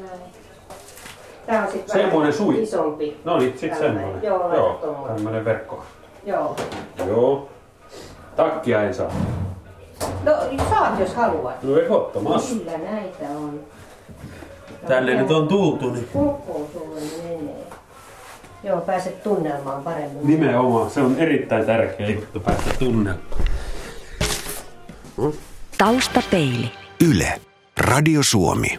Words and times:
näin. 0.00 0.20
Tää 1.46 1.66
on 1.66 1.72
sitten 1.72 1.92
Semmoinen 2.02 2.32
sui. 2.32 2.62
isompi. 2.62 3.20
No 3.24 3.38
niin, 3.38 3.58
sit 3.58 3.70
Tällainen. 3.70 3.94
semmoinen. 4.00 4.22
Joo, 4.22 4.54
Joo 4.54 5.08
tämmönen 5.16 5.44
verkko. 5.44 5.84
Joo. 6.26 6.56
Joo. 7.06 7.48
Takkia 8.36 8.82
en 8.82 8.94
saa. 8.94 9.10
No 10.24 10.32
saat 10.70 10.98
jos 10.98 11.14
haluat. 11.14 11.62
No 11.62 11.76
ehdottomasti. 11.78 12.54
Kyllä 12.58 12.78
näitä 12.78 13.28
on. 13.28 13.60
Tänne 14.88 15.14
nyt 15.14 15.30
on 15.30 15.48
tultu, 15.48 15.90
niin 15.90 16.08
Koko 16.12 16.68
sulle 16.72 17.00
menee. 17.22 17.56
Joo, 18.64 18.80
pääset 18.80 19.22
tunnelmaan 19.22 19.82
paremmin. 19.82 20.26
nimenomaan. 20.26 20.90
Se 20.90 21.00
on 21.00 21.16
erittäin 21.18 21.66
tärkeä 21.66 22.06
juttu 22.10 22.40
päästä 22.40 22.70
tunnelmaan. 22.78 23.26
Taustapeili. 25.78 26.70
Yle. 27.10 27.40
Radio 27.80 28.20
Suomi. 28.22 28.76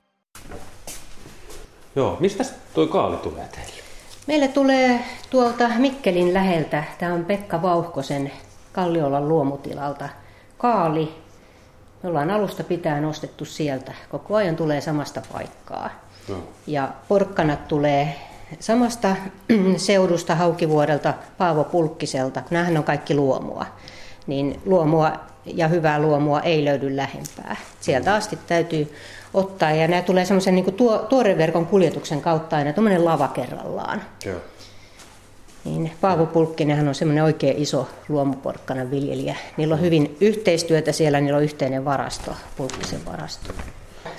Joo, 1.95 2.17
mistä 2.19 2.43
toi 2.73 2.87
kaali 2.87 3.17
tulee 3.17 3.47
teille? 3.51 3.83
Meille 4.27 4.47
tulee 4.47 4.99
tuolta 5.29 5.69
Mikkelin 5.77 6.33
läheltä, 6.33 6.83
tämä 6.99 7.13
on 7.13 7.25
Pekka 7.25 7.61
Vauhkosen 7.61 8.31
Kalliolan 8.71 9.29
luomutilalta, 9.29 10.09
kaali. 10.57 11.15
Me 12.03 12.09
ollaan 12.09 12.31
alusta 12.31 12.63
pitäen 12.63 13.05
ostettu 13.05 13.45
sieltä. 13.45 13.93
Koko 14.09 14.35
ajan 14.35 14.55
tulee 14.55 14.81
samasta 14.81 15.21
paikkaa. 15.33 15.89
Joo. 16.29 16.39
Ja 16.67 16.89
porkkanat 17.07 17.67
tulee 17.67 18.15
samasta 18.59 19.15
seudusta 19.77 20.35
Haukivuodelta 20.35 21.13
Paavo 21.37 21.63
Pulkkiselta. 21.63 22.43
Nämähän 22.49 22.77
on 22.77 22.83
kaikki 22.83 23.15
luomua. 23.15 23.65
Niin 24.27 24.61
luomua 24.65 25.11
ja 25.45 25.67
hyvää 25.67 25.99
luomua 25.99 26.41
ei 26.41 26.65
löydy 26.65 26.95
lähempää. 26.95 27.55
Sieltä 27.79 28.13
asti 28.15 28.39
täytyy 28.47 28.93
ottaa 29.33 29.71
ja 29.71 29.87
nämä 29.87 30.01
tulee 30.01 30.25
semmoisen 30.25 30.55
niin 30.55 30.73
tuo, 30.73 30.97
tuoreverkon 30.97 31.65
kuljetuksen 31.65 32.21
kautta 32.21 32.55
aina 32.55 32.73
tuommoinen 32.73 33.05
lava 33.05 33.27
kerrallaan. 33.27 34.01
Joo. 34.25 34.39
Niin 35.65 35.91
Paavo 36.01 36.25
Pulkkinenhan 36.25 36.87
on 36.87 36.95
semmoinen 36.95 37.23
oikein 37.23 37.57
iso 37.57 37.89
luomuporkkanan 38.09 38.91
viljelijä. 38.91 39.35
Niillä 39.57 39.75
on 39.75 39.81
hyvin 39.81 40.17
yhteistyötä 40.21 40.91
siellä, 40.91 41.21
niillä 41.21 41.37
on 41.37 41.43
yhteinen 41.43 41.85
varasto, 41.85 42.31
Pulkkisen 42.57 43.05
varasto. 43.05 43.53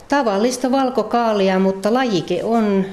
Tavallista 0.08 0.70
valkokaalia, 0.70 1.58
mutta 1.58 1.94
lajike 1.94 2.44
on 2.44 2.84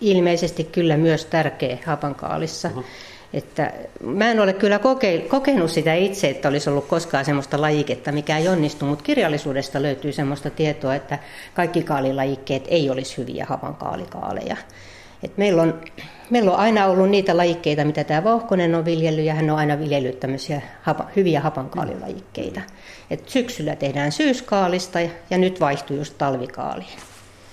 ilmeisesti 0.00 0.64
kyllä 0.64 0.96
myös 0.96 1.24
tärkeä 1.24 1.78
hapankaalissa. 1.86 2.70
Että 3.32 3.72
mä 4.04 4.30
en 4.30 4.40
ole 4.40 4.52
kyllä 4.52 4.78
koke- 4.78 5.28
kokenut 5.28 5.70
sitä 5.70 5.94
itse, 5.94 6.28
että 6.28 6.48
olisi 6.48 6.70
ollut 6.70 6.86
koskaan 6.86 7.24
semmoista 7.24 7.60
lajiketta, 7.60 8.12
mikä 8.12 8.38
ei 8.38 8.48
onnistu, 8.48 8.84
mutta 8.84 9.04
kirjallisuudesta 9.04 9.82
löytyy 9.82 10.12
semmoista 10.12 10.50
tietoa, 10.50 10.94
että 10.94 11.18
kaikki 11.54 11.82
kaalilajikkeet 11.82 12.64
ei 12.68 12.90
olisi 12.90 13.16
hyviä 13.16 13.46
hapankaalikaaleja. 13.48 14.56
Et 15.22 15.36
meillä, 15.36 15.62
on, 15.62 15.80
meillä 16.30 16.50
on 16.50 16.58
aina 16.58 16.86
ollut 16.86 17.08
niitä 17.08 17.36
lajikkeita, 17.36 17.84
mitä 17.84 18.04
tämä 18.04 18.24
Vauhkonen 18.24 18.74
on 18.74 18.84
viljellyt, 18.84 19.24
ja 19.24 19.34
hän 19.34 19.50
on 19.50 19.58
aina 19.58 19.78
viljellyt 19.78 20.20
tämmöisiä 20.20 20.62
hapa, 20.82 21.06
hyviä 21.16 21.40
hapankaalilajikkeita. 21.40 22.60
Et 23.10 23.28
syksyllä 23.28 23.76
tehdään 23.76 24.12
syyskaalista, 24.12 25.00
ja, 25.00 25.10
ja 25.30 25.38
nyt 25.38 25.60
vaihtuu 25.60 25.96
just 25.96 26.14
talvikaaliin. 26.18 26.98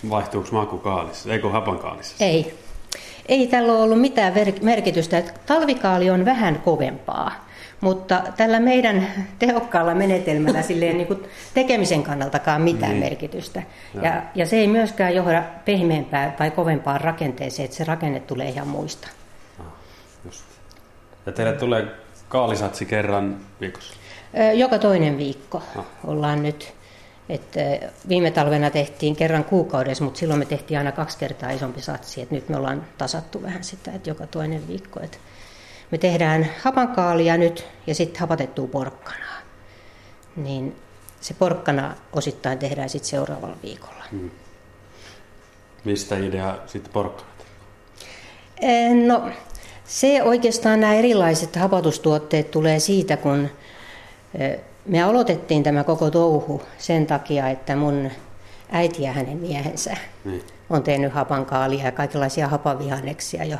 Vaihtuuko 0.10 0.50
maku 0.52 0.78
kaalissa? 0.78 1.34
Eikö 1.34 1.50
hapan 1.50 1.80
kaalissa? 1.80 2.26
Ei. 2.26 2.54
Ei 3.28 3.48
tällä 3.48 3.72
ole 3.74 3.82
ollut 3.82 4.02
mitään 4.02 4.34
merkitystä. 4.62 5.18
että 5.18 5.32
Talvikaali 5.46 6.10
on 6.10 6.26
vähän 6.26 6.60
kovempaa, 6.60 7.46
mutta 7.82 8.22
tällä 8.38 8.60
meidän 8.60 9.08
tehokkaalla 9.40 9.96
menetelmällä 9.96 10.62
silleen 10.62 10.98
niin 10.98 11.08
kuin 11.08 11.24
tekemisen 11.54 12.04
kannaltakaan 12.04 12.62
mitään 12.62 12.92
Niin. 12.92 13.04
merkitystä. 13.04 13.64
Ja, 14.02 14.22
ja 14.36 14.46
se 14.46 14.56
ei 14.56 14.68
myöskään 14.68 15.16
johda 15.16 15.44
pehmeämpään 15.66 16.32
tai 16.32 16.52
kovempaan 16.52 17.02
rakenteeseen, 17.02 17.66
että 17.66 17.78
se 17.78 17.84
rakenne 17.84 18.20
tulee 18.20 18.50
ihan 18.50 18.68
muista. 18.68 19.08
Just. 20.26 20.44
Ja 21.26 21.32
teille 21.32 21.54
tulee 21.54 21.88
kaalisatsi 22.30 22.86
kerran 22.86 23.38
viikossa? 23.62 23.94
Joka 24.56 24.80
toinen 24.80 25.18
viikko 25.18 25.64
Ah. 25.78 25.86
ollaan 26.04 26.44
nyt. 26.44 26.74
Et 27.30 27.58
ö, 27.58 27.88
viime 28.10 28.32
talvena 28.32 28.70
tehtiin 28.70 29.16
kerran 29.16 29.44
kuukaudessa, 29.44 30.04
mutta 30.04 30.20
silloin 30.20 30.40
me 30.40 30.46
tehtiin 30.46 30.78
aina 30.78 30.92
kaksi 30.92 31.18
kertaa 31.18 31.50
isompi 31.50 31.82
satsi. 31.82 32.22
Et 32.22 32.32
nyt 32.32 32.50
me 32.50 32.58
ollaan 32.58 32.86
tasattu 32.98 33.44
vähän 33.44 33.64
sitä, 33.64 33.92
että 33.92 34.10
joka 34.10 34.28
toinen 34.28 34.68
viikko. 34.68 35.00
Et 35.04 35.20
me 35.92 35.98
tehdään 35.98 36.50
hapankaalia 36.62 37.38
nyt 37.38 37.66
ja 37.88 37.96
sitten 37.96 38.20
hapatettua 38.20 38.68
porkkanaa. 38.68 39.38
Niin 40.36 40.76
se 41.22 41.34
porkkana 41.34 41.96
osittain 42.14 42.60
tehdään 42.60 42.90
sitten 42.90 43.10
seuraavalla 43.10 43.58
viikolla. 43.64 44.04
Mistä 45.84 46.18
idea 46.18 46.58
sitten 46.66 46.94
porkkanat? 46.94 47.46
No, 49.06 49.30
se 49.86 50.24
oikeastaan 50.24 50.80
nämä 50.80 50.94
erilaiset 50.94 51.56
hapatustuotteet 51.56 52.52
tulee 52.52 52.80
siitä, 52.80 53.18
kun 53.18 53.50
me 54.88 55.04
aloitettiin 55.04 55.64
tämä 55.64 55.84
koko 55.84 56.12
touhu 56.12 56.62
sen 56.78 57.06
takia, 57.06 57.50
että 57.50 57.76
mun 57.76 58.12
äiti 58.72 59.04
ja 59.04 59.12
hänen 59.12 59.38
miehensä 59.38 59.98
Niin. 60.26 60.44
on 60.70 60.84
tehnyt 60.84 61.14
hapankaalia 61.14 61.84
ja 61.84 61.92
kaikenlaisia 61.92 62.48
hapavihanneksia 62.48 63.44
jo 63.44 63.58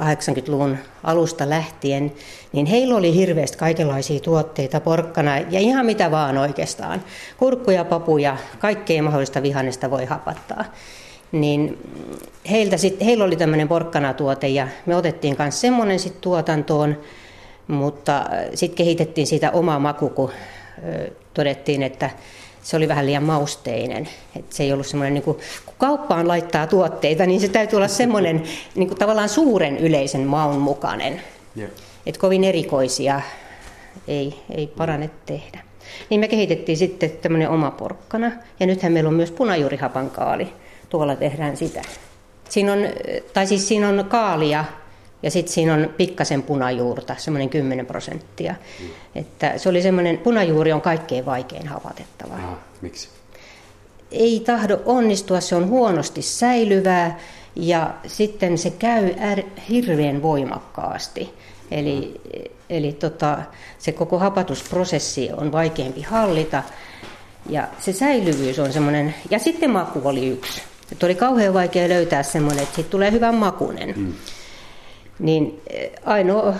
80-luvun 0.00 0.78
alusta 1.04 1.50
lähtien, 1.50 2.12
niin 2.52 2.66
heillä 2.66 2.96
oli 2.96 3.14
hirveästi 3.14 3.58
kaikenlaisia 3.58 4.20
tuotteita, 4.20 4.80
porkkana 4.80 5.38
ja 5.38 5.60
ihan 5.60 5.86
mitä 5.86 6.10
vaan 6.10 6.38
oikeastaan. 6.38 7.02
Kurkkuja, 7.36 7.84
papuja, 7.84 8.36
kaikkea 8.58 9.02
mahdollista 9.02 9.42
vihannesta 9.42 9.90
voi 9.90 10.04
hapattaa. 10.04 10.64
Niin 11.32 11.78
heiltä 12.50 12.76
sit, 12.76 13.00
heillä 13.04 13.24
oli 13.24 13.36
tämmöinen 13.36 13.68
porkkanatuote 13.68 14.48
ja 14.48 14.68
me 14.86 14.96
otettiin 14.96 15.36
myös 15.38 15.60
semmoinen 15.60 15.98
sitten 15.98 16.20
tuotantoon, 16.20 16.96
mutta 17.68 18.24
sitten 18.54 18.76
kehitettiin 18.76 19.26
siitä 19.26 19.50
oma 19.50 19.78
maku, 19.78 20.08
kun 20.08 20.30
ö, 20.88 21.10
todettiin, 21.34 21.82
että 21.82 22.10
se 22.62 22.76
oli 22.76 22.88
vähän 22.88 23.06
liian 23.06 23.22
mausteinen. 23.22 24.08
Että 24.36 24.56
se 24.56 24.62
ei 24.62 24.72
ollut 24.72 24.86
semmoinen, 24.86 25.14
niin 25.14 25.24
kuin, 25.24 25.38
kun 25.66 25.74
kauppaan 25.78 26.28
laittaa 26.28 26.66
tuotteita, 26.66 27.26
niin 27.26 27.40
se 27.40 27.48
täytyy 27.48 27.76
olla 27.76 27.88
semmoinen 27.88 28.42
niin 28.74 28.88
kuin 28.88 28.98
tavallaan 28.98 29.28
suuren 29.28 29.78
yleisen 29.78 30.26
maun 30.26 30.60
mukainen. 30.60 31.20
Joo. 31.56 31.68
Että 32.06 32.20
kovin 32.20 32.44
erikoisia 32.44 33.20
ei, 34.08 34.34
ei 34.54 34.66
parane 34.66 35.10
tehdä. 35.26 35.60
Niin 36.10 36.20
me 36.20 36.28
kehitettiin 36.28 36.78
sitten 36.78 37.10
tämmöinen 37.10 37.50
oma 37.50 37.70
porkkana. 37.70 38.32
Ja 38.60 38.66
nythän 38.66 38.92
meillä 38.92 39.08
on 39.08 39.14
myös 39.14 39.30
punajuurihapankaali. 39.30 40.48
Tuolla 40.88 41.16
tehdään 41.16 41.56
sitä. 41.56 41.82
Siinä 42.48 42.72
on, 42.72 42.78
tai 43.32 43.46
siis 43.46 43.68
siinä 43.68 43.88
on 43.88 44.04
kaalia 44.08 44.64
ja 45.24 45.30
sitten 45.30 45.52
siinä 45.52 45.74
on 45.74 45.90
pikkasen 45.96 46.42
punajuurta, 46.42 47.14
semmoinen 47.18 47.48
10 47.48 47.86
prosenttia. 47.86 48.54
Että 49.14 49.58
se 49.58 49.68
oli 49.68 49.82
semmoinen, 49.82 50.18
punajuuri 50.18 50.72
on 50.72 50.80
kaikkein 50.80 51.26
vaikein 51.26 51.68
hapatettava 51.68 52.34
Aha, 52.34 52.58
miksi? 52.80 53.08
ei 54.10 54.42
tahdo 54.46 54.80
onnistua, 54.86 55.40
se 55.40 55.56
on 55.56 55.68
huonosti 55.68 56.22
säilyvää 56.22 57.18
ja 57.56 57.94
sitten 58.06 58.58
se 58.58 58.70
käy 58.70 59.14
är, 59.16 59.42
hirveän 59.68 60.22
voimakkaasti. 60.22 61.34
Eli, 61.70 62.20
eli 62.70 62.92
tota, 62.92 63.38
se 63.78 63.92
koko 63.92 64.18
hapatusprosessi 64.18 65.30
on 65.36 65.52
vaikeampi 65.52 66.02
hallita 66.02 66.62
ja 67.48 67.68
se 67.80 67.92
säilyvyys 67.92 68.58
on 68.58 68.72
semmoinen, 68.72 69.14
ja 69.30 69.38
sitten 69.38 69.70
maku 69.70 70.00
oli 70.04 70.28
yksi. 70.28 70.62
Että 70.92 71.06
oli 71.06 71.14
kauhean 71.14 71.54
vaikea 71.54 71.88
löytää 71.88 72.22
semmoinen, 72.22 72.62
että 72.62 72.74
siitä 72.74 72.90
tulee 72.90 73.10
hyvän 73.10 73.34
makunen. 73.34 73.94
Mm. 73.96 74.12
Niin 75.18 75.62
eh, 75.70 75.90
ainoa 76.04 76.54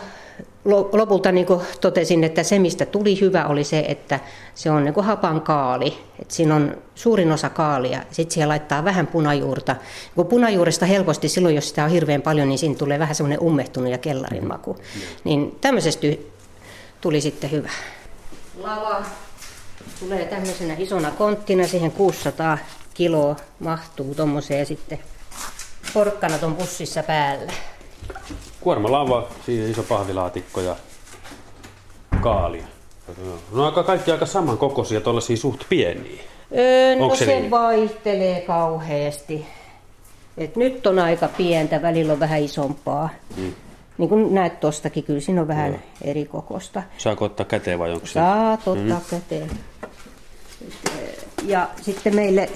lo- 0.65 0.89
lopulta 0.93 1.33
niin 1.33 1.47
kuin 1.47 1.61
totesin, 1.81 2.25
että 2.25 2.43
se 2.43 2.59
mistä 2.59 2.87
tuli 2.87 3.21
hyvä 3.21 3.47
oli 3.47 3.65
se, 3.65 3.85
että 3.89 4.21
se 4.55 4.71
on 4.71 4.85
niin 4.85 4.95
kuin 4.95 5.07
hapan 5.07 5.41
kaali. 5.41 5.99
Että 6.19 6.35
siinä 6.35 6.55
on 6.55 6.77
suurin 6.95 7.33
osa 7.33 7.51
kaalia. 7.51 8.03
Sitten 8.11 8.35
siihen 8.35 8.49
laittaa 8.49 8.85
vähän 8.85 9.07
punajuurta. 9.07 9.77
Kun 10.15 10.27
punajuuresta 10.27 10.87
helposti 10.87 11.29
silloin, 11.29 11.55
jos 11.55 11.69
sitä 11.69 11.85
on 11.85 11.91
hirveän 11.91 12.23
paljon, 12.23 12.49
niin 12.49 12.59
siinä 12.59 12.75
tulee 12.75 12.99
vähän 12.99 13.15
semmoinen 13.15 13.41
ummehtunut 13.41 13.91
ja 13.91 13.99
kellarin 13.99 14.49
maku. 14.49 14.77
Niin 15.25 15.59
tämmöisestä 15.61 16.07
tuli 17.01 17.21
sitten 17.21 17.51
hyvä. 17.51 17.71
Lava 18.63 19.03
tulee 20.01 20.25
tämmöisenä 20.25 20.75
isona 20.79 21.11
konttina, 21.11 21.67
siihen 21.67 21.91
600 21.91 22.59
kiloa 22.95 23.37
mahtuu 23.59 24.15
tuommoiseen 24.15 24.67
sitten 24.67 24.99
porkkanat 25.95 26.43
on 26.43 26.55
pussissa 26.55 27.03
päällä. 27.03 27.53
Kuorma 28.65 28.93
lava, 28.93 29.29
siinä 29.47 29.69
iso 29.69 29.83
pahvilaatikko 29.83 30.61
ja 30.61 30.77
kaalia. 32.23 32.65
No 33.53 33.65
aika 33.65 33.83
kaikki 33.83 34.13
aika 34.13 34.27
samankokoisia, 34.27 35.01
tuollaisia 35.01 35.37
suht 35.37 35.61
pieniä. 35.69 36.23
Öö, 36.57 36.97
no 36.97 37.05
Onko 37.05 37.17
se, 37.17 37.25
se 37.25 37.41
niin? 37.41 37.51
vaihtelee 37.51 38.41
kauheasti. 38.41 39.47
Et 40.37 40.57
nyt 40.57 40.87
on 40.87 40.99
aika 40.99 41.29
pientä, 41.29 41.83
välillä 41.83 42.13
on 42.13 42.21
vähän 42.21 42.43
isompaa. 42.43 43.09
Mm. 43.37 43.53
Niin 43.99 44.09
kuin 44.09 44.35
näet 44.35 44.61
tostakin, 44.61 45.05
kyllä 45.05 45.21
siinä 45.21 45.41
on 45.41 45.49
vähän 45.49 45.71
Joo. 45.71 45.81
eri 46.05 46.25
kokosta. 46.25 46.83
Saako 46.99 47.25
ottaa 47.25 47.47
käteen 47.47 47.79
vai 47.79 47.93
onko 47.93 48.07
se? 48.07 48.13
Saat 48.13 48.69
ottaa 48.69 48.99
mm. 48.99 49.05
käteen. 49.11 49.51
Ja 51.45 51.69
sitten 51.83 52.15
meille 52.15 52.49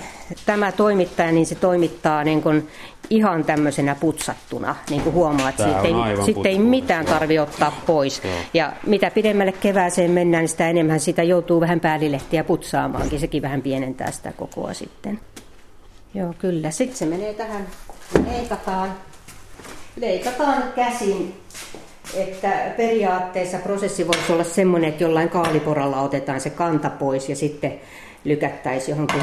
tämä 0.47 0.73
toimittaja, 0.73 1.33
niin 1.33 1.47
se 1.47 1.55
toimittaa 1.55 2.25
niin 2.25 2.43
kuin 2.43 2.69
ihan 3.11 3.45
tämmöisenä 3.45 3.95
putsattuna, 3.95 4.77
niin 4.91 5.03
kuin 5.03 5.15
huomaat. 5.15 5.57
Tää 5.57 5.67
Sitten 5.67 5.95
on 5.95 6.47
ei, 6.47 6.59
mitään 6.59 7.05
tarvi 7.05 7.39
ottaa 7.39 7.83
pois. 7.87 8.25
Joo. 8.25 8.35
Ja 8.55 8.73
mitä 8.87 9.11
pidemmälle 9.11 9.53
kevääseen 9.53 10.11
mennään, 10.11 10.43
niin 10.43 10.49
sitä 10.49 10.69
enemmän 10.69 11.01
sitä 11.01 11.23
joutuu 11.23 11.61
vähän 11.61 11.81
päälilehtiä 11.81 12.45
putsaamaankin. 12.45 13.21
Sekin 13.21 13.43
vähän 13.43 13.63
pienentää 13.63 14.11
sitä 14.11 14.33
kokoa 14.33 14.75
sitten. 14.75 15.21
Joo, 16.15 16.35
kyllä. 16.39 16.71
Sitten 16.71 16.97
se 16.97 17.07
menee 17.07 17.35
tähän, 17.35 17.67
leikataan, 18.31 18.95
leikataan 20.01 20.63
käsin. 20.77 21.35
Että 22.15 22.51
periaatteessa 22.77 23.59
prosessi 23.59 24.07
voisi 24.07 24.33
olla 24.33 24.45
semmoinen, 24.45 24.91
että 24.91 25.05
jollain 25.05 25.29
kaaliporalla 25.29 26.01
otetaan 26.01 26.41
se 26.41 26.51
kanta 26.51 26.91
pois 26.91 27.29
ja 27.29 27.37
sitten 27.37 27.81
lykättäisiin 28.25 28.93
johonkin 28.93 29.23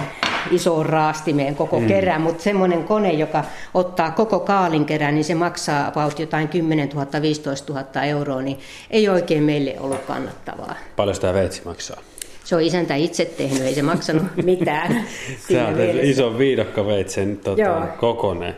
isoon 0.52 0.86
raastimeen 0.86 1.56
koko 1.56 1.80
mm. 1.80 1.88
kerä, 1.88 2.20
mutta 2.20 2.44
semmoinen 2.44 2.84
kone, 2.84 3.12
joka 3.12 3.44
ottaa 3.74 4.12
koko 4.12 4.40
kaalin 4.40 4.86
kerän, 4.86 5.16
niin 5.16 5.24
se 5.24 5.36
maksaa 5.36 5.88
about 5.88 6.20
jotain 6.20 6.48
10 6.48 6.90
000, 6.90 7.22
15 7.22 7.74
000 7.74 8.04
euroa, 8.04 8.42
niin 8.42 8.60
ei 8.92 9.10
oikein 9.10 9.44
meille 9.44 9.76
ollut 9.80 10.02
kannattavaa. 10.02 10.76
Paljon 10.96 11.16
tämä 11.22 11.34
veitsi 11.34 11.62
maksaa? 11.66 12.02
Se 12.44 12.56
on 12.56 12.62
isäntä 12.62 12.96
itse 12.96 13.26
tehnyt, 13.26 13.62
ei 13.62 13.74
se 13.74 13.82
maksanut 13.82 14.24
mitään. 14.44 14.92
On 15.68 15.74
mielessä. 15.74 16.02
iso 16.02 16.38
viidakkoveitsen 16.38 17.38
tota, 17.38 17.62
Joo. 17.62 17.82
kokonen. 18.00 18.56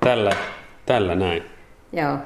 Tällä, 0.00 0.32
tällä 0.86 1.14
näin. 1.14 1.42
Joo. 1.92 2.18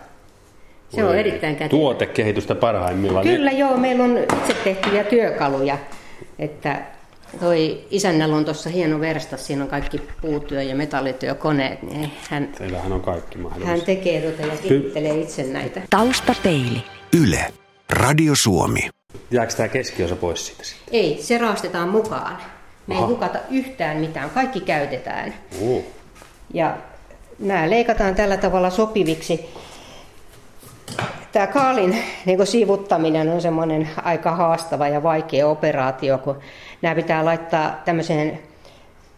Se 0.88 1.05
on 1.05 1.17
erittäin 1.17 1.56
kätevä. 1.56 1.69
Tuotekehitystä 1.69 2.55
parhaimmillaan. 2.55 3.26
Kyllä 3.26 3.50
joo, 3.50 3.76
meillä 3.76 4.05
on 4.05 4.19
itse 4.19 4.55
tehtyjä 4.64 5.05
työkaluja. 5.05 5.79
Että 6.38 6.82
toi 7.40 7.84
isännällä 7.90 8.37
on 8.37 8.44
tuossa 8.44 8.70
hieno 8.70 9.00
verstas, 9.00 9.46
siinä 9.46 9.62
on 9.64 9.70
kaikki 9.70 9.99
puutyö- 10.20 10.62
ja 10.62 10.76
metallityökoneet, 10.76 11.82
niin 11.82 12.12
hän, 12.31 12.49
Teillähän 12.58 12.93
on 12.93 13.00
kaikki 13.00 13.38
mahdollista. 13.38 13.70
hän 13.70 13.81
tekee 13.81 14.20
tuota 14.20 14.52
ja 14.52 14.56
kehittelee 14.62 15.20
itse 15.20 15.43
näitä. 15.43 15.81
Taustapeili. 15.90 16.82
Yle. 17.23 17.52
Radio 17.90 18.34
Suomi. 18.34 18.88
Jääkö 19.31 19.55
tämä 19.55 19.69
keskiosa 19.69 20.17
pois 20.17 20.46
siitä 20.46 20.64
sitten? 20.64 20.88
Ei, 20.94 21.19
se 21.23 21.38
raastetaan 21.38 21.88
mukaan. 21.88 22.38
Me 22.87 22.94
ei 22.94 22.99
Aha. 22.99 23.06
hukata 23.06 23.38
yhtään 23.50 23.96
mitään, 23.96 24.31
kaikki 24.31 24.61
käytetään. 24.61 25.35
Uh. 25.61 25.85
Ja 26.55 26.76
nämä 27.38 27.70
leikataan 27.70 28.14
tällä 28.14 28.37
tavalla 28.37 28.70
sopiviksi. 28.70 29.49
Tämä 31.32 31.46
kaalin 31.46 31.99
niin 32.26 32.46
siivuttaminen 32.46 33.29
on 33.29 33.40
semmoinen 33.40 33.88
aika 34.02 34.37
haastava 34.37 34.88
ja 34.88 35.02
vaikea 35.02 35.49
operaatio, 35.49 36.19
kun 36.19 36.38
nämä 36.82 36.94
pitää 36.94 37.25
laittaa 37.25 37.82
tämmöiseen 37.84 38.38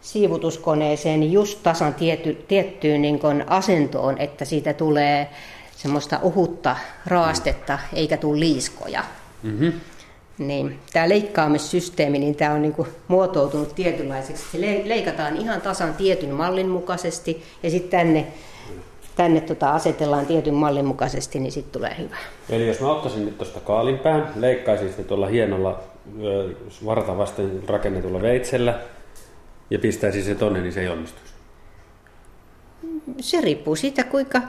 siivutuskoneeseen 0.00 1.32
just 1.32 1.62
tasan 1.62 1.94
tiety, 1.94 2.44
tiettyyn 2.48 3.02
niin 3.02 3.18
kuin 3.18 3.44
asentoon, 3.46 4.18
että 4.18 4.44
siitä 4.44 4.72
tulee 4.72 5.28
semmoista 5.76 6.18
ohutta 6.22 6.76
raastetta 7.06 7.78
eikä 7.92 8.16
tule 8.16 8.40
liiskoja. 8.40 9.04
Mm-hmm. 9.42 9.72
Niin, 10.38 10.78
tämä 10.92 11.08
leikkaamissysteemi, 11.08 12.18
niin 12.18 12.36
tämä 12.36 12.52
on 12.52 12.62
niinku 12.62 12.86
muotoutunut 13.08 13.74
tietynlaiseksi. 13.74 14.44
Se 14.52 14.60
le- 14.60 14.82
leikataan 14.84 15.36
ihan 15.36 15.60
tasan 15.60 15.94
tietyn 15.94 16.34
mallin 16.34 16.68
mukaisesti 16.68 17.42
ja 17.62 17.70
sitten 17.70 17.90
tänne, 17.90 18.26
tänne 19.16 19.40
tota 19.40 19.70
asetellaan 19.70 20.26
tietyn 20.26 20.54
mallin 20.54 20.84
mukaisesti, 20.84 21.38
niin 21.38 21.52
sitten 21.52 21.72
tulee 21.72 21.96
hyvä. 21.98 22.16
Eli 22.50 22.68
jos 22.68 22.80
mä 22.80 22.90
ottaisin 22.90 23.24
nyt 23.24 23.38
tuosta 23.38 23.60
kaalinpään, 23.60 24.32
leikkaisin 24.36 24.90
sitä 24.90 25.02
tuolla 25.02 25.26
hienolla 25.26 25.80
varta 26.84 27.18
vasten 27.18 27.62
rakennetulla 27.66 28.22
veitsellä 28.22 28.78
ja 29.70 29.78
pistäisin 29.78 30.24
se 30.24 30.34
tonne, 30.34 30.60
niin 30.60 30.72
se 30.72 30.80
ei 30.80 30.88
onnistuisi. 30.88 31.34
Se 33.20 33.40
riippuu 33.40 33.76
siitä, 33.76 34.04
kuinka 34.04 34.42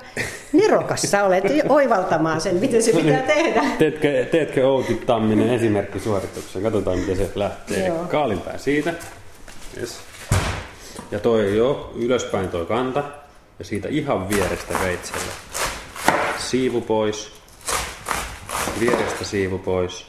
nerokas 0.53 1.01
sä 1.01 1.23
olet 1.23 1.43
oivaltamaan 1.69 2.41
sen, 2.41 2.55
miten 2.55 2.83
se 2.83 2.91
pitää 2.91 3.21
tehdä. 3.21 3.63
Teetkö, 3.79 4.25
teetkö 4.31 4.67
Outi 4.67 5.01
Tamminen 5.05 5.49
esimerkkisuorituksen? 5.49 6.63
Katsotaan, 6.63 6.99
miten 6.99 7.17
se 7.17 7.29
lähtee. 7.35 7.87
Joo. 7.87 8.05
Kaalinpää 8.05 8.57
siitä. 8.57 8.93
Yes. 9.79 9.99
Ja 11.11 11.19
toi 11.19 11.57
jo 11.57 11.93
ylöspäin 11.95 12.47
toi 12.47 12.65
kanta. 12.65 13.03
Ja 13.59 13.65
siitä 13.65 13.87
ihan 13.87 14.29
vierestä 14.29 14.73
veitsellä. 14.79 15.31
Siivu 16.37 16.81
pois. 16.81 17.31
Vierestä 18.79 19.23
siivu 19.23 19.57
pois. 19.57 20.07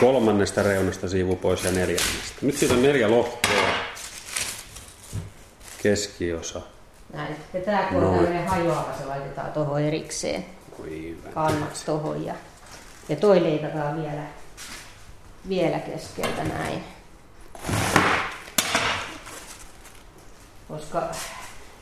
Kolmannesta 0.00 0.62
reunasta 0.62 1.08
siivu 1.08 1.36
pois 1.36 1.64
ja 1.64 1.70
neljännestä. 1.70 2.36
Nyt 2.42 2.56
siitä 2.56 2.74
on 2.74 2.82
neljä 2.82 3.10
lohkoa. 3.10 3.62
Keskiosa. 5.82 6.60
Näin. 7.12 7.36
Ja 7.54 7.60
tämä 7.60 7.82
kun 7.82 8.04
on 8.04 8.14
tämmöinen 8.14 8.48
hajoava, 8.48 8.94
se 8.98 9.04
laitetaan 9.04 9.52
tuohon 9.52 9.80
erikseen. 9.80 10.46
Kannat 11.34 11.82
tuohon 11.86 12.24
ja, 12.24 12.34
ja 13.08 13.16
toi 13.16 13.42
leikataan 13.42 14.02
vielä, 14.02 14.22
vielä 15.48 15.78
keskeltä 15.78 16.44
näin. 16.44 16.84
Koska 20.68 21.10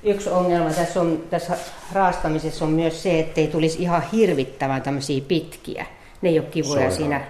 yksi 0.03 0.31
ongelma 0.31 0.71
tässä, 0.71 1.01
on, 1.01 1.25
tässä 1.31 1.59
raastamisessa 1.93 2.65
on 2.65 2.71
myös 2.71 3.03
se, 3.03 3.21
ettei 3.21 3.47
tulisi 3.47 3.83
ihan 3.83 4.03
hirvittävän 4.13 4.83
tämmöisiä 4.83 5.23
pitkiä. 5.29 5.87
Ne 6.23 6.29
ei 6.29 6.39
ole 6.39 6.49
kivoja 6.49 6.75
Sairaan. 6.75 6.97
siinä 6.97 7.25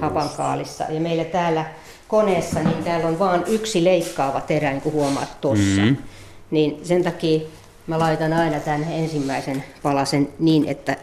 hapankaalissa. 0.00 0.84
Ja 0.88 1.00
meillä 1.00 1.24
täällä 1.24 1.64
koneessa, 2.08 2.60
niin 2.60 2.84
täällä 2.84 3.06
on 3.06 3.18
vain 3.18 3.42
yksi 3.46 3.84
leikkaava 3.84 4.40
terä, 4.40 4.70
niin 4.70 4.82
kuin 4.82 4.92
huomaat 4.92 5.40
tuossa. 5.40 5.80
Mm-hmm. 5.80 5.96
Niin 6.50 6.80
sen 6.82 7.04
takia 7.04 7.40
mä 7.86 7.98
laitan 7.98 8.32
aina 8.32 8.60
tämän 8.60 8.92
ensimmäisen 8.92 9.64
palasen 9.82 10.28
niin, 10.38 10.68
että 10.68 10.96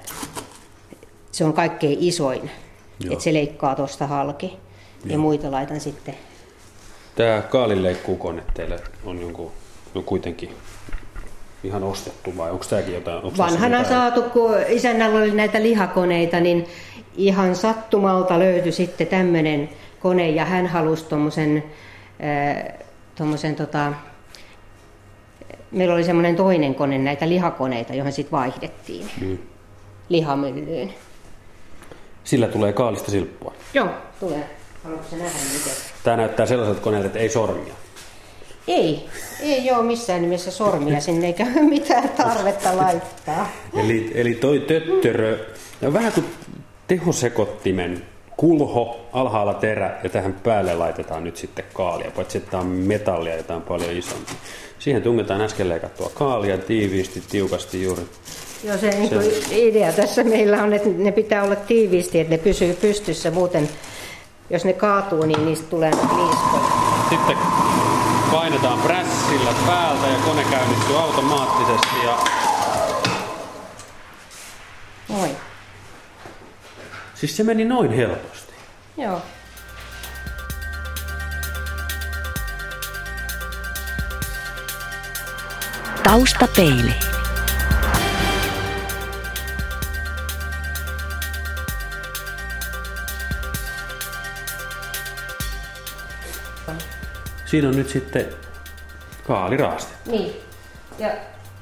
se 1.31 1.45
on 1.45 1.53
kaikkein 1.53 1.97
isoin, 1.99 2.51
Joo. 2.99 3.13
että 3.13 3.23
se 3.23 3.33
leikkaa 3.33 3.75
tuosta 3.75 4.07
halki. 4.07 4.57
Ja 5.05 5.17
muita 5.17 5.51
laitan 5.51 5.79
sitten. 5.79 6.15
Tämä 7.15 7.41
kaalinleikkukone 7.41 8.43
teillä 8.53 8.79
on 9.05 9.21
jonkun, 9.21 9.51
no 9.93 10.01
kuitenkin 10.01 10.49
ihan 11.63 11.83
ostettu 11.83 12.37
vai 12.37 12.51
onko 12.51 12.65
tämäkin 12.69 12.93
jotain? 12.93 13.17
Onko 13.17 13.37
Vanhana 13.37 13.77
jotain- 13.77 13.85
saatu, 13.95 14.21
kun 14.21 14.55
isännällä 14.69 15.19
oli 15.19 15.31
näitä 15.31 15.63
lihakoneita, 15.63 16.39
niin 16.39 16.67
ihan 17.15 17.55
sattumalta 17.55 18.39
löytyi 18.39 18.71
sitten 18.71 19.07
tämmöinen 19.07 19.69
kone 19.99 20.29
ja 20.29 20.45
hän 20.45 20.67
halusi 20.67 21.05
tuommoisen, 21.05 21.63
tommosen, 23.15 23.55
tota, 23.55 23.93
meillä 25.71 25.93
oli 25.93 26.03
semmoinen 26.03 26.35
toinen 26.35 26.75
kone 26.75 26.97
näitä 26.97 27.29
lihakoneita, 27.29 27.93
johon 27.93 28.11
sitten 28.11 28.31
vaihdettiin 28.39 29.05
Mm. 29.21 29.37
lihamyllyyn. 30.09 30.93
Sillä 32.23 32.47
tulee 32.47 32.73
kaalista 32.73 33.11
silppua. 33.11 33.53
Joo, 33.73 33.87
tulee. 34.19 34.49
Haluatko 34.83 35.07
se 35.09 35.15
nähdä 35.15 35.37
miten? 35.53 35.73
Tämä 36.03 36.17
näyttää 36.17 36.45
sellaiselta 36.45 36.81
koneelta, 36.81 37.07
että 37.07 37.19
ei 37.19 37.29
sormia. 37.29 37.73
Ei, 38.67 39.05
ei 39.39 39.71
ole 39.71 39.83
missään 39.83 40.21
nimessä 40.21 40.51
sormia 40.51 41.01
sinne 41.01 41.27
eikä 41.27 41.45
mitään 41.69 42.09
tarvetta 42.09 42.77
laittaa. 42.77 43.49
Eli, 43.83 44.11
eli 44.15 44.33
toi 44.33 44.59
töttörö, 44.59 45.39
on 45.83 45.93
vähän 45.93 46.13
kuin 46.13 46.25
tehosekottimen 46.87 48.05
kulho, 48.37 48.99
alhaalla 49.13 49.53
terä 49.53 49.99
ja 50.03 50.09
tähän 50.09 50.33
päälle 50.33 50.73
laitetaan 50.73 51.23
nyt 51.23 51.37
sitten 51.37 51.65
kaalia, 51.73 52.11
paitsi 52.11 52.37
että 52.37 52.51
tämä 52.51 52.61
on 52.61 52.67
metallia 52.67 53.35
ja 53.35 53.43
tämä 53.43 53.57
on 53.57 53.63
paljon 53.63 53.91
isompi. 53.91 54.31
Siihen 54.79 55.01
tungetaan 55.01 55.41
äsken 55.41 55.69
leikattua 55.69 56.11
kaalia 56.13 56.57
tiiviisti, 56.57 57.23
tiukasti 57.29 57.83
juuri. 57.83 58.01
Joo, 58.63 58.77
se, 58.77 58.89
niin 58.89 59.09
kuin 59.09 59.31
idea 59.51 59.91
tässä 59.91 60.23
meillä 60.23 60.63
on, 60.63 60.73
että 60.73 60.89
ne 60.89 61.11
pitää 61.11 61.43
olla 61.43 61.55
tiiviisti, 61.55 62.19
että 62.19 62.31
ne 62.31 62.37
pysyy 62.37 62.73
pystyssä. 62.73 63.31
Muuten, 63.31 63.69
jos 64.49 64.65
ne 64.65 64.73
kaatuu, 64.73 65.25
niin 65.25 65.45
niistä 65.45 65.67
tulee 65.69 65.91
liiskoja. 65.91 66.63
Sitten 67.09 67.37
painetaan 68.31 68.79
prässillä 68.79 69.53
päältä 69.67 70.07
ja 70.07 70.17
kone 70.25 70.43
käynnistyy 70.43 70.97
automaattisesti 70.97 72.05
ja 72.05 72.17
Noin. 75.09 75.37
siis 77.15 77.37
se 77.37 77.43
meni 77.43 77.65
noin 77.65 77.91
helposti. 77.91 78.53
Joo. 78.97 79.21
Taustapeili. 86.03 86.95
Siinä 97.51 97.67
on 97.67 97.75
nyt 97.75 97.89
sitten 97.89 98.25
kaaliraaste. 99.27 99.91
Niin. 100.05 100.33
Ja 100.99 101.09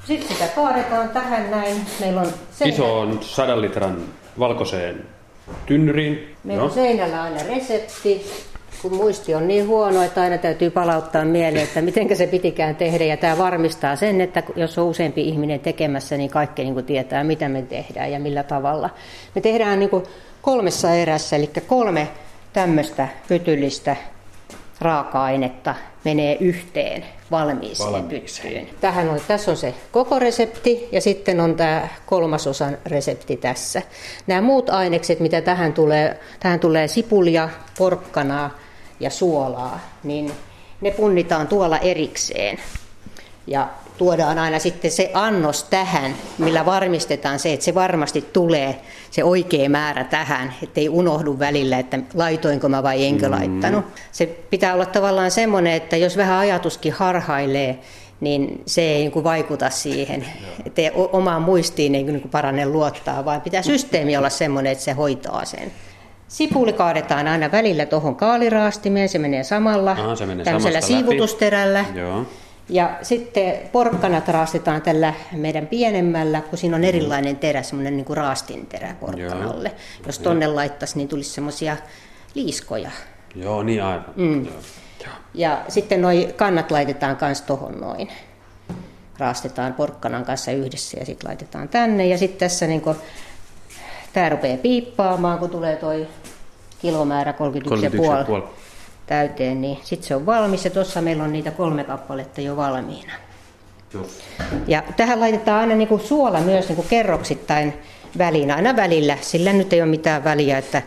sitten 0.06 0.28
sitä 0.28 0.48
kaadetaan 0.54 1.08
tähän 1.08 1.50
näin. 1.50 1.86
Meillä 2.00 2.20
on 2.20 2.32
seinä, 2.52 2.74
Isoon 2.74 3.18
sadan 3.22 3.62
litran 3.62 4.02
valkoiseen 4.38 5.04
tynnyriin. 5.66 6.36
meillä 6.44 6.64
on 6.64 6.70
seinällä 6.70 7.22
aina 7.22 7.42
resepti. 7.48 8.26
kun 8.82 8.94
muisti 8.94 9.34
on 9.34 9.48
niin 9.48 9.66
huono, 9.66 10.02
että 10.02 10.20
aina 10.20 10.38
täytyy 10.38 10.70
palauttaa 10.70 11.24
mieleen, 11.24 11.64
että 11.64 11.82
miten 11.82 12.16
se 12.16 12.26
pitikään 12.26 12.76
tehdä. 12.76 13.04
Ja 13.04 13.16
tämä 13.16 13.38
varmistaa 13.38 13.96
sen, 13.96 14.20
että 14.20 14.42
jos 14.56 14.78
on 14.78 14.86
useampi 14.86 15.28
ihminen 15.28 15.60
tekemässä, 15.60 16.16
niin 16.16 16.30
kaikki 16.30 16.62
niin 16.62 16.74
kuin 16.74 16.86
tietää, 16.86 17.24
mitä 17.24 17.48
me 17.48 17.62
tehdään 17.62 18.12
ja 18.12 18.20
millä 18.20 18.42
tavalla. 18.42 18.90
Me 19.34 19.40
tehdään 19.40 19.78
niin 19.78 19.90
kuin 19.90 20.04
kolmessa 20.42 20.94
erässä, 20.94 21.36
eli 21.36 21.50
kolme 21.66 22.08
tämmöistä 22.52 23.08
pytyllistä 23.28 23.96
raaka-ainetta 24.80 25.74
menee 26.04 26.36
yhteen 26.40 27.04
valmiiseen, 27.30 27.92
valmiiseen. 27.92 28.52
pyttyyn. 28.52 28.80
Tähän 28.80 29.08
on, 29.08 29.20
tässä 29.28 29.50
on 29.50 29.56
se 29.56 29.74
koko 29.92 30.18
resepti 30.18 30.88
ja 30.92 31.00
sitten 31.00 31.40
on 31.40 31.54
tämä 31.54 31.88
kolmasosan 32.06 32.78
resepti 32.86 33.36
tässä. 33.36 33.82
Nämä 34.26 34.40
muut 34.40 34.70
ainekset, 34.70 35.20
mitä 35.20 35.40
tähän 35.40 35.72
tulee, 35.72 36.20
tähän 36.40 36.60
tulee 36.60 36.88
sipulia, 36.88 37.48
porkkanaa 37.78 38.58
ja 39.00 39.10
suolaa, 39.10 39.80
niin 40.04 40.32
ne 40.80 40.90
punnitaan 40.90 41.48
tuolla 41.48 41.78
erikseen. 41.78 42.58
Ja 43.46 43.68
tuodaan 44.00 44.38
aina 44.38 44.58
sitten 44.58 44.90
se 44.90 45.10
annos 45.14 45.64
tähän, 45.64 46.14
millä 46.38 46.66
varmistetaan 46.66 47.38
se, 47.38 47.52
että 47.52 47.64
se 47.64 47.74
varmasti 47.74 48.24
tulee 48.32 48.80
se 49.10 49.24
oikea 49.24 49.68
määrä 49.68 50.04
tähän, 50.04 50.54
ettei 50.62 50.88
unohdu 50.88 51.38
välillä, 51.38 51.78
että 51.78 51.98
laitoinko 52.14 52.68
mä 52.68 52.82
vai 52.82 53.04
enkö 53.04 53.26
mm. 53.26 53.32
laittanut. 53.32 53.84
Se 54.12 54.26
pitää 54.26 54.74
olla 54.74 54.86
tavallaan 54.86 55.30
semmoinen, 55.30 55.72
että 55.72 55.96
jos 55.96 56.16
vähän 56.16 56.38
ajatuskin 56.38 56.92
harhailee, 56.92 57.78
niin 58.20 58.62
se 58.66 58.82
ei 58.82 58.98
niin 58.98 59.10
kuin 59.10 59.24
vaikuta 59.24 59.70
siihen, 59.70 60.26
että 60.66 60.82
omaan 60.94 61.42
muistiin 61.42 61.94
ei 61.94 62.02
niin 62.02 62.20
kuin 62.20 62.30
parane 62.30 62.66
luottaa, 62.66 63.24
vaan 63.24 63.40
pitää 63.40 63.62
systeemi 63.62 64.16
olla 64.16 64.30
semmoinen, 64.30 64.72
että 64.72 64.84
se 64.84 64.92
hoitaa 64.92 65.44
sen. 65.44 65.72
Sipuli 66.28 66.72
kaadetaan 66.72 67.28
aina 67.28 67.52
välillä 67.52 67.86
tuohon 67.86 68.16
kaaliraastimeen, 68.16 69.08
se 69.08 69.18
menee 69.18 69.44
samalla 69.44 69.90
Aha, 69.90 70.16
se 70.16 70.26
menee 70.26 70.44
tämmöisellä 70.44 70.80
siivutusterällä. 70.80 71.84
Joo. 71.94 72.26
Ja 72.70 72.98
sitten 73.02 73.54
porkkanat 73.72 74.28
raastetaan 74.28 74.82
tällä 74.82 75.14
meidän 75.32 75.66
pienemmällä, 75.66 76.40
kun 76.40 76.58
siinä 76.58 76.76
on 76.76 76.84
erilainen 76.84 77.36
terä, 77.36 77.62
semmoinen 77.62 77.96
niin 77.96 78.04
kuin 78.04 78.16
raastinterä 78.16 78.94
porkkanalle. 79.00 79.68
Joo. 79.68 80.06
Jos 80.06 80.18
tonne 80.18 80.44
Joo. 80.44 80.54
laittaisi, 80.54 80.96
niin 80.96 81.08
tulisi 81.08 81.30
semmoisia 81.30 81.76
liiskoja. 82.34 82.90
Joo, 83.34 83.62
niin 83.62 83.82
aivan. 83.82 84.04
Mm. 84.16 84.46
Joo. 84.46 84.54
Ja 85.34 85.64
sitten 85.68 86.02
noi 86.02 86.34
kannat 86.36 86.70
laitetaan 86.70 87.16
myös 87.20 87.42
tohon 87.42 87.80
noin. 87.80 88.08
Raastetaan 89.18 89.74
porkkanan 89.74 90.24
kanssa 90.24 90.52
yhdessä 90.52 90.98
ja 91.00 91.06
sitten 91.06 91.28
laitetaan 91.28 91.68
tänne. 91.68 92.06
Ja 92.06 92.18
sitten 92.18 92.38
tässä 92.38 92.66
niin 92.66 92.80
kuin, 92.80 92.96
tämä 94.12 94.28
rupeaa 94.28 94.56
piippaamaan, 94.56 95.38
kun 95.38 95.50
tulee 95.50 95.76
toi 95.76 96.06
kilomäärä 96.82 97.32
31,5 97.32 98.42
täyteen, 99.10 99.60
niin 99.60 99.78
sitten 99.82 100.08
se 100.08 100.14
on 100.14 100.26
valmis 100.26 100.64
ja 100.64 100.70
tuossa 100.70 101.02
meillä 101.02 101.24
on 101.24 101.32
niitä 101.32 101.50
kolme 101.50 101.84
kappaletta 101.84 102.40
jo 102.40 102.56
valmiina. 102.56 103.12
Just. 103.94 104.20
Ja 104.66 104.82
tähän 104.96 105.20
laitetaan 105.20 105.60
aina 105.60 105.74
niin 105.74 105.88
kuin 105.88 106.00
suola 106.00 106.40
myös 106.40 106.68
niin 106.68 106.76
kuin 106.76 106.88
kerroksittain 106.88 107.72
väliin, 108.18 108.50
aina 108.50 108.76
välillä. 108.76 109.18
Sillä 109.20 109.52
nyt 109.52 109.72
ei 109.72 109.82
ole 109.82 109.90
mitään 109.90 110.24
väliä, 110.24 110.58
että 110.58 110.82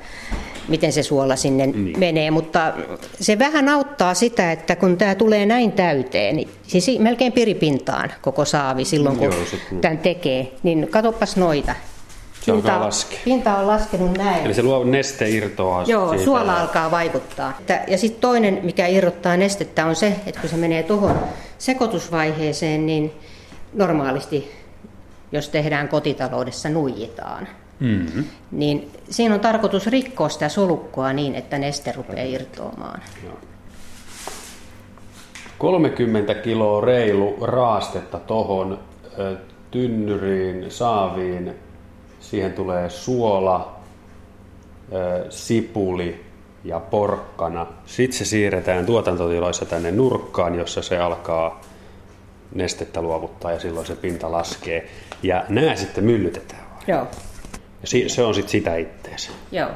miten 0.68 0.92
se 0.92 1.04
suola 1.04 1.36
sinne 1.36 1.68
niin. 1.68 2.00
menee, 2.00 2.32
mutta 2.32 2.74
se 3.20 3.40
vähän 3.40 3.70
auttaa 3.70 4.14
sitä, 4.14 4.52
että 4.52 4.76
kun 4.76 4.98
tämä 4.98 5.16
tulee 5.16 5.46
näin 5.46 5.72
täyteen, 5.72 6.36
niin 6.36 6.50
siis 6.68 7.00
melkein 7.00 7.32
piripintaan 7.32 8.12
koko 8.22 8.46
saavi 8.46 8.86
silloin, 8.86 9.18
kun 9.18 9.26
Joo, 9.26 9.36
tämän 9.82 9.98
tekee, 9.98 10.52
niin 10.64 10.88
katoppas 10.88 11.38
noita. 11.38 11.76
Se 12.44 12.52
pinta, 12.52 12.80
laske. 12.80 13.18
pinta 13.26 13.58
on 13.58 13.68
laskenut 13.68 14.18
näin. 14.18 14.46
Eli 14.46 14.54
se 14.54 14.64
luo 14.64 14.84
neste 14.84 15.30
irtoaa 15.30 15.84
Joo, 15.84 16.10
siitä. 16.10 16.24
suola 16.24 16.60
alkaa 16.60 16.92
vaikuttaa. 16.92 17.58
Ja 17.88 17.98
sitten 17.98 18.22
toinen, 18.22 18.60
mikä 18.64 18.88
irrottaa 18.88 19.38
nestettä, 19.38 19.86
on 19.86 19.96
se, 19.96 20.16
että 20.26 20.42
kun 20.42 20.50
se 20.50 20.58
menee 20.58 20.84
tuohon 20.84 21.20
sekoitusvaiheeseen, 21.58 22.86
niin 22.86 23.12
normaalisti, 23.74 24.52
jos 25.32 25.50
tehdään 25.50 25.88
kotitaloudessa, 25.88 26.70
nuijitaan. 26.70 27.48
Mm-hmm. 27.80 28.24
Niin 28.52 28.92
siinä 29.10 29.34
on 29.34 29.40
tarkoitus 29.40 29.88
rikkoa 29.88 30.30
sitä 30.30 30.50
solukkoa 30.50 31.14
niin, 31.14 31.36
että 31.36 31.58
neste 31.58 31.92
rupeaa 31.92 32.26
irtoamaan. 32.26 33.02
Joo. 33.24 33.38
30 35.58 36.34
kiloa 36.34 36.82
reilu 36.82 37.38
raastetta 37.42 38.20
tuohon 38.20 38.80
tynnyriin, 39.72 40.72
saaviin 40.72 41.56
Siihen 42.24 42.54
tulee 42.54 42.90
suola, 42.90 43.80
sipuli 45.30 46.26
ja 46.64 46.80
porkkana. 46.80 47.68
Sitten 47.86 48.18
se 48.18 48.26
siirretään 48.26 48.86
tuotantotiloissa 48.86 49.66
tänne 49.66 49.92
nurkkaan, 49.92 50.56
jossa 50.56 50.82
se 50.82 50.98
alkaa 50.98 51.62
nestettä 52.56 53.02
luovuttaa 53.02 53.52
ja 53.52 53.60
silloin 53.60 53.86
se 53.86 53.96
pinta 53.96 54.32
laskee. 54.32 54.90
Ja 55.24 55.44
nämä 55.50 55.76
sitten 55.76 56.04
myllytetään. 56.04 56.62
Joo. 56.88 57.08
Ja 57.82 58.10
se 58.10 58.24
on 58.24 58.34
sitten 58.34 58.52
sitä 58.52 58.76
itteensä. 58.76 59.32
Joo. 59.52 59.70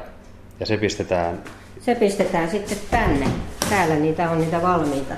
Ja 0.60 0.66
se 0.66 0.76
pistetään... 0.76 1.42
Se 1.80 1.94
pistetään 1.94 2.50
sitten 2.50 2.78
tänne. 2.90 3.26
Täällä 3.70 3.94
niitä 3.94 4.30
on 4.30 4.40
niitä 4.40 4.62
valmiita. 4.62 5.14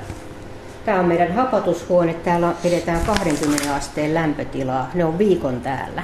Tämä 0.84 1.00
on 1.00 1.06
meidän 1.06 1.32
hapatushuone. 1.32 2.14
Täällä 2.14 2.54
pidetään 2.62 3.06
20 3.06 3.74
asteen 3.74 4.14
lämpötilaa. 4.14 4.90
Ne 4.94 5.04
on 5.04 5.18
viikon 5.18 5.60
täällä. 5.60 6.02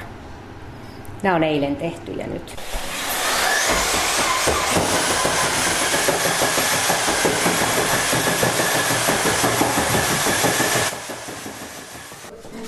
Nämä 1.23 1.35
on 1.35 1.43
eilen 1.43 1.75
tehtyjä 1.75 2.27
nyt. 2.27 2.55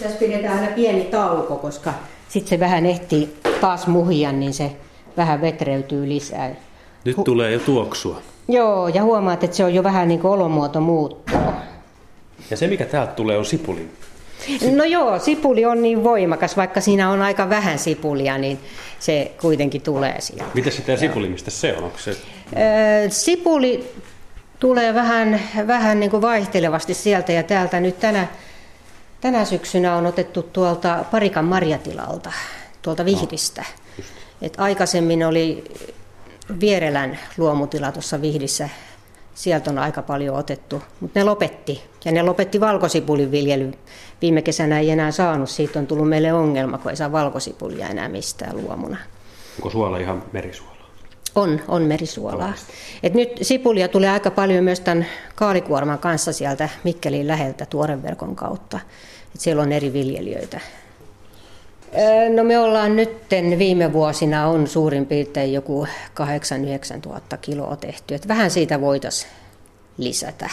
Tässä 0.02 0.20
pidetään 0.20 0.60
aina 0.60 0.72
pieni 0.76 1.02
tauko, 1.04 1.56
koska 1.56 1.94
sitten 2.30 2.50
se 2.50 2.60
vähän 2.60 2.86
ehtii 2.86 3.38
taas 3.62 3.88
muhia, 3.88 4.32
niin 4.32 4.54
se 4.54 4.72
vähän 5.18 5.42
vetreytyy 5.42 6.10
lisää. 6.10 6.52
Nyt 7.06 7.18
Hu- 7.18 7.24
tulee 7.24 7.52
jo 7.52 7.60
tuoksua. 7.60 8.22
Joo, 8.48 8.88
ja 8.88 9.04
huomaat, 9.04 9.44
että 9.44 9.58
se 9.58 9.64
on 9.64 9.74
jo 9.74 9.84
vähän 9.84 10.08
niin 10.08 10.20
kuin 10.20 10.32
olomuoto 10.32 10.82
muuttuu. 10.82 11.38
Ja 12.52 12.58
se, 12.58 12.68
mikä 12.68 12.86
täältä 12.86 13.14
tulee, 13.14 13.38
on 13.38 13.46
sipuli. 13.46 13.90
No 14.76 14.84
joo, 14.84 15.20
sipuli 15.20 15.66
on 15.66 15.82
niin 15.82 16.04
voimakas, 16.04 16.58
vaikka 16.58 16.82
siinä 16.82 17.10
on 17.10 17.22
aika 17.22 17.50
vähän 17.50 17.80
sipulia, 17.80 18.38
niin 18.38 18.60
se 19.00 19.32
kuitenkin 19.42 19.82
tulee 19.82 20.22
sieltä. 20.22 20.52
Mitä 20.54 20.70
sitä 20.70 20.98
sipuli, 20.98 21.30
mistä 21.30 21.52
se 21.52 21.78
on? 21.78 21.84
Onko 21.84 21.98
se... 21.98 22.18
sipuli 23.10 23.92
tulee 24.60 24.94
vähän, 24.94 25.42
vähän 25.68 26.00
niin 26.00 26.10
kuin 26.10 26.22
vaihtelevasti 26.22 26.94
sieltä 26.94 27.32
ja 27.32 27.44
täältä 27.44 27.80
nyt 27.80 28.00
tänä, 28.00 28.28
tänä 29.22 29.46
syksynä 29.46 29.96
on 29.96 30.06
otettu 30.06 30.44
tuolta 30.44 31.06
Parikan 31.12 31.46
marjatilalta, 31.46 32.32
tuolta 32.82 33.06
Vihdistä. 33.06 33.64
No, 33.98 34.04
Et 34.42 34.54
aikaisemmin 34.58 35.24
oli 35.24 35.64
Vierelän 36.60 37.20
luomutila 37.38 37.92
tuossa 37.92 38.22
Vihdissä 38.22 38.70
sieltä 39.40 39.72
on 39.72 39.80
aika 39.80 40.02
paljon 40.02 40.36
otettu, 40.36 40.82
mutta 41.00 41.20
ne 41.20 41.24
lopetti. 41.24 41.84
Ja 42.06 42.12
ne 42.12 42.24
lopetti 42.24 42.60
valkosipulin 42.60 43.32
viljely. 43.32 43.72
Viime 44.22 44.42
kesänä 44.42 44.80
ei 44.80 44.90
enää 44.90 45.12
saanut, 45.12 45.50
siitä 45.50 45.80
on 45.80 45.88
tullut 45.88 46.10
meille 46.10 46.34
ongelma, 46.34 46.78
kun 46.78 46.92
ei 46.92 46.98
saa 46.98 47.12
valkosipulia 47.12 47.88
enää 47.88 48.10
mistään 48.10 48.58
luomuna. 48.58 48.98
Onko 49.58 49.70
suola 49.70 49.98
ihan 49.98 50.24
merisuolaa? 50.32 50.90
On, 51.36 51.62
on 51.68 51.82
merisuolaa. 51.82 52.54
Et 53.04 53.14
nyt 53.14 53.30
sipulia 53.42 53.88
tulee 53.88 54.10
aika 54.10 54.32
paljon 54.32 54.64
myös 54.64 54.80
tämän 54.80 55.06
kaalikuorman 55.36 56.00
kanssa 56.00 56.34
sieltä 56.34 56.70
Mikkelin 56.84 57.28
läheltä 57.28 57.66
tuoreverkon 57.66 58.36
kautta. 58.36 58.80
Et 59.36 59.42
siellä 59.42 59.64
on 59.64 59.72
eri 59.72 59.94
viljelijöitä. 59.94 60.60
No 62.36 62.44
me 62.44 62.60
ollaan 62.60 62.96
nyt 62.96 63.10
viime 63.58 63.94
vuosina 63.94 64.48
on 64.48 64.68
suurin 64.68 65.06
piirtein 65.06 65.54
joku 65.54 65.88
8-9 66.98 67.00
tuhatta 67.02 67.38
kiloa 67.38 67.76
tehty. 67.76 68.16
Et 68.16 68.28
vähän 68.28 68.52
siitä 68.52 68.82
voitaisiin 68.82 69.32
lisätä. 69.98 70.50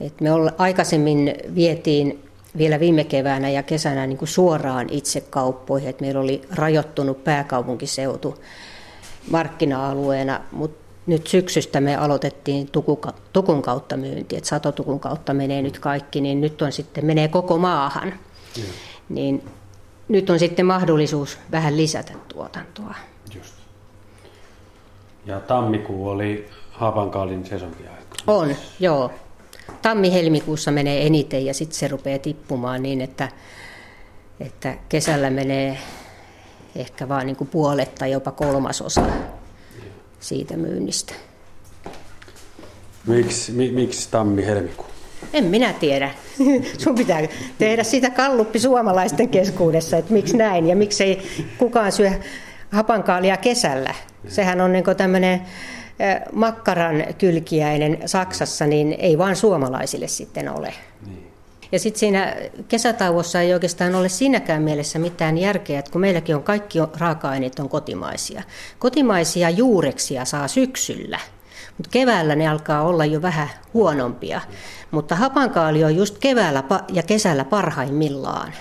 Et 0.00 0.20
me 0.20 0.32
olla, 0.32 0.52
aikaisemmin 0.58 1.34
vietiin 1.54 2.24
vielä 2.58 2.80
viime 2.80 3.04
keväänä 3.04 3.50
ja 3.50 3.62
kesänä 3.62 4.06
niin 4.06 4.18
kuin 4.18 4.28
suoraan 4.28 4.86
itse 4.90 5.20
kauppoihin. 5.20 5.88
Et 5.88 6.00
meillä 6.00 6.20
oli 6.20 6.42
rajoittunut 6.50 7.24
pääkaupunkiseutu 7.24 8.38
markkina-alueena, 9.30 10.40
mutta 10.52 10.90
nyt 11.06 11.26
syksystä 11.26 11.80
me 11.80 11.96
aloitettiin 11.96 12.68
tukun 13.32 13.62
kautta 13.62 13.96
myynti, 13.96 14.36
että 14.36 14.48
satotukun 14.48 15.00
kautta 15.00 15.34
menee 15.34 15.62
nyt 15.62 15.78
kaikki, 15.78 16.20
niin 16.20 16.40
nyt 16.40 16.62
on 16.62 16.72
sitten 16.72 17.06
menee 17.06 17.28
koko 17.28 17.58
maahan. 17.58 18.08
Mm. 18.56 18.62
Niin 19.08 19.42
nyt 20.10 20.30
on 20.30 20.38
sitten 20.38 20.66
mahdollisuus 20.66 21.38
vähän 21.50 21.76
lisätä 21.76 22.12
tuotantoa. 22.28 22.94
Just. 23.34 23.54
Ja 25.26 25.40
tammikuu 25.40 26.08
oli 26.08 26.48
Havankaalin 26.70 27.46
sesonkiaika. 27.46 28.00
On, 28.26 28.54
joo. 28.80 29.10
Tammi-helmikuussa 29.82 30.70
menee 30.70 31.06
eniten 31.06 31.46
ja 31.46 31.54
sitten 31.54 31.78
se 31.78 31.88
rupeaa 31.88 32.18
tippumaan 32.18 32.82
niin, 32.82 33.00
että, 33.00 33.28
että 34.40 34.76
kesällä 34.88 35.30
menee 35.30 35.78
ehkä 36.76 37.08
vain 37.08 37.26
niin 37.26 37.36
kuin 37.36 37.48
puolet 37.48 37.94
tai 37.94 38.10
jopa 38.10 38.30
kolmasosa 38.30 39.02
siitä 40.20 40.56
myynnistä. 40.56 41.14
Miksi, 43.06 43.52
mi, 43.52 43.70
miksi 43.70 44.08
tammi-helmikuu? 44.10 44.86
En 45.32 45.44
minä 45.44 45.72
tiedä. 45.72 46.10
Sun 46.78 46.94
pitää 46.94 47.20
tehdä 47.58 47.82
sitä 47.82 48.10
kalluppi 48.10 48.58
suomalaisten 48.58 49.28
keskuudessa, 49.28 49.96
että 49.96 50.12
miksi 50.12 50.36
näin 50.36 50.68
ja 50.68 50.76
miksi 50.76 51.04
ei 51.04 51.22
kukaan 51.58 51.92
syö 51.92 52.10
hapankaalia 52.70 53.36
kesällä. 53.36 53.94
Sehän 54.28 54.60
on 54.60 54.72
niin 54.72 54.84
tämmöinen 54.96 55.40
makkaran 56.32 57.04
kylkiäinen 57.18 57.98
Saksassa, 58.06 58.66
niin 58.66 58.96
ei 58.98 59.18
vaan 59.18 59.36
suomalaisille 59.36 60.08
sitten 60.08 60.48
ole. 60.48 60.74
Niin. 61.06 61.30
Ja 61.72 61.78
sitten 61.78 62.00
siinä 62.00 62.36
kesätauossa 62.68 63.40
ei 63.40 63.54
oikeastaan 63.54 63.94
ole 63.94 64.08
siinäkään 64.08 64.62
mielessä 64.62 64.98
mitään 64.98 65.38
järkeä, 65.38 65.78
että 65.78 65.90
kun 65.90 66.00
meilläkin 66.00 66.36
on 66.36 66.42
kaikki 66.42 66.78
raaka-aineet 66.98 67.58
on 67.58 67.68
kotimaisia. 67.68 68.42
Kotimaisia 68.78 69.50
juureksia 69.50 70.24
saa 70.24 70.48
syksyllä, 70.48 71.18
mutta 71.80 71.90
keväällä 71.92 72.34
ne 72.34 72.48
alkaa 72.48 72.82
olla 72.82 73.04
jo 73.04 73.22
vähän 73.22 73.48
huonompia. 73.74 74.40
Mutta 74.90 75.14
hapankaali 75.14 75.84
on 75.84 75.96
just 75.96 76.18
keväällä 76.18 76.62
ja 76.92 77.02
kesällä 77.02 77.44
parhaimmillaan. 77.44 78.52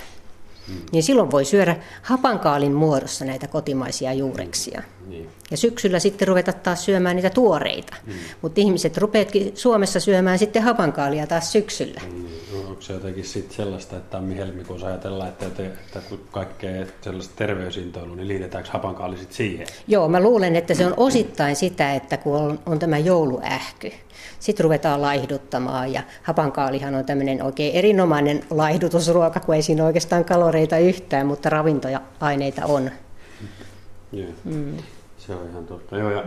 Niin 0.91 1.03
silloin 1.03 1.31
voi 1.31 1.45
syödä 1.45 1.75
hapankaalin 2.01 2.73
muodossa 2.73 3.25
näitä 3.25 3.47
kotimaisia 3.47 4.13
juureksia. 4.13 4.83
Niin. 5.07 5.29
Ja 5.51 5.57
syksyllä 5.57 5.99
sitten 5.99 6.27
ruveta 6.27 6.53
taas 6.53 6.85
syömään 6.85 7.15
niitä 7.15 7.29
tuoreita. 7.29 7.95
Mm. 8.05 8.13
Mutta 8.41 8.61
ihmiset 8.61 8.97
rupeatkin 8.97 9.51
Suomessa 9.55 9.99
syömään 9.99 10.39
sitten 10.39 10.63
hapankaalia 10.63 11.27
taas 11.27 11.51
syksyllä. 11.51 12.01
Mm. 12.11 12.25
No, 12.53 12.69
onko 12.69 12.81
se 12.81 12.93
jotenkin 12.93 13.25
sitten 13.25 13.55
sellaista, 13.55 13.97
että 13.97 14.09
tammi-helmikuussa 14.09 14.87
ajatellaan, 14.87 15.29
että, 15.29 15.45
että, 15.45 15.63
että 15.63 16.01
kun 16.09 16.19
kaikkea 16.31 16.85
sellaista 17.01 17.33
terveysintoilua, 17.35 18.15
niin 18.15 18.27
liitetäänkö 18.27 18.69
hapankaali 18.73 19.17
sitten 19.17 19.37
siihen? 19.37 19.67
Joo, 19.87 20.07
mä 20.07 20.19
luulen, 20.19 20.55
että 20.55 20.73
se 20.73 20.85
on 20.85 20.93
osittain 20.97 21.55
sitä, 21.55 21.93
että 21.93 22.17
kun 22.17 22.35
on, 22.35 22.59
on 22.65 22.79
tämä 22.79 22.97
jouluähky, 22.97 23.91
sitten 24.39 24.63
ruvetaan 24.63 25.01
laihduttamaan 25.01 25.93
ja 25.93 26.03
hapankaalihan 26.23 26.95
on 26.95 27.05
tämmöinen 27.05 27.43
oikein 27.43 27.75
erinomainen 27.75 28.43
laihdutusruoka, 28.49 29.39
kun 29.39 29.55
ei 29.55 29.61
siinä 29.61 29.85
oikeastaan 29.85 30.25
kaloreita 30.25 30.77
yhtään, 30.77 31.27
mutta 31.27 31.49
ravintoaineita 31.49 32.65
on. 32.65 32.91
Yeah. 34.13 34.29
Mm. 34.43 34.77
Se 35.17 35.33
on 35.33 35.49
ihan 35.51 35.65
totta. 35.65 35.97
Joo, 35.97 36.11
ja 36.11 36.23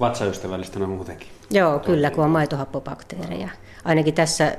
vatsaystävällistä 0.00 0.78
on 0.78 0.88
muutenkin. 0.88 1.28
Joo, 1.50 1.78
kyllä, 1.78 2.10
kun 2.10 2.24
on 2.24 2.30
maitohappobakteereja. 2.30 3.48
Ainakin 3.84 4.14
tässä, 4.14 4.56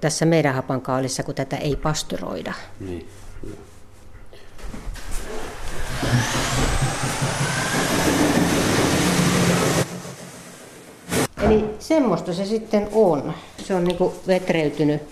tässä 0.00 0.26
meidän 0.26 0.54
hapankaalissa, 0.54 1.22
kun 1.22 1.34
tätä 1.34 1.56
ei 1.56 1.76
pastyroida. 1.76 2.52
Niin. 2.80 3.08
Eli 11.46 11.74
semmoista 11.78 12.32
se 12.32 12.44
sitten 12.44 12.88
on. 12.92 13.34
Se 13.58 13.74
on 13.74 13.84
niinku 13.84 14.14
vetreytynyt. 14.26 15.02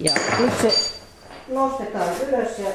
Ja 0.00 0.12
nyt 0.38 0.52
se 0.60 0.90
nostetaan 1.48 2.08
ylös 2.28 2.58
ja 2.58 2.70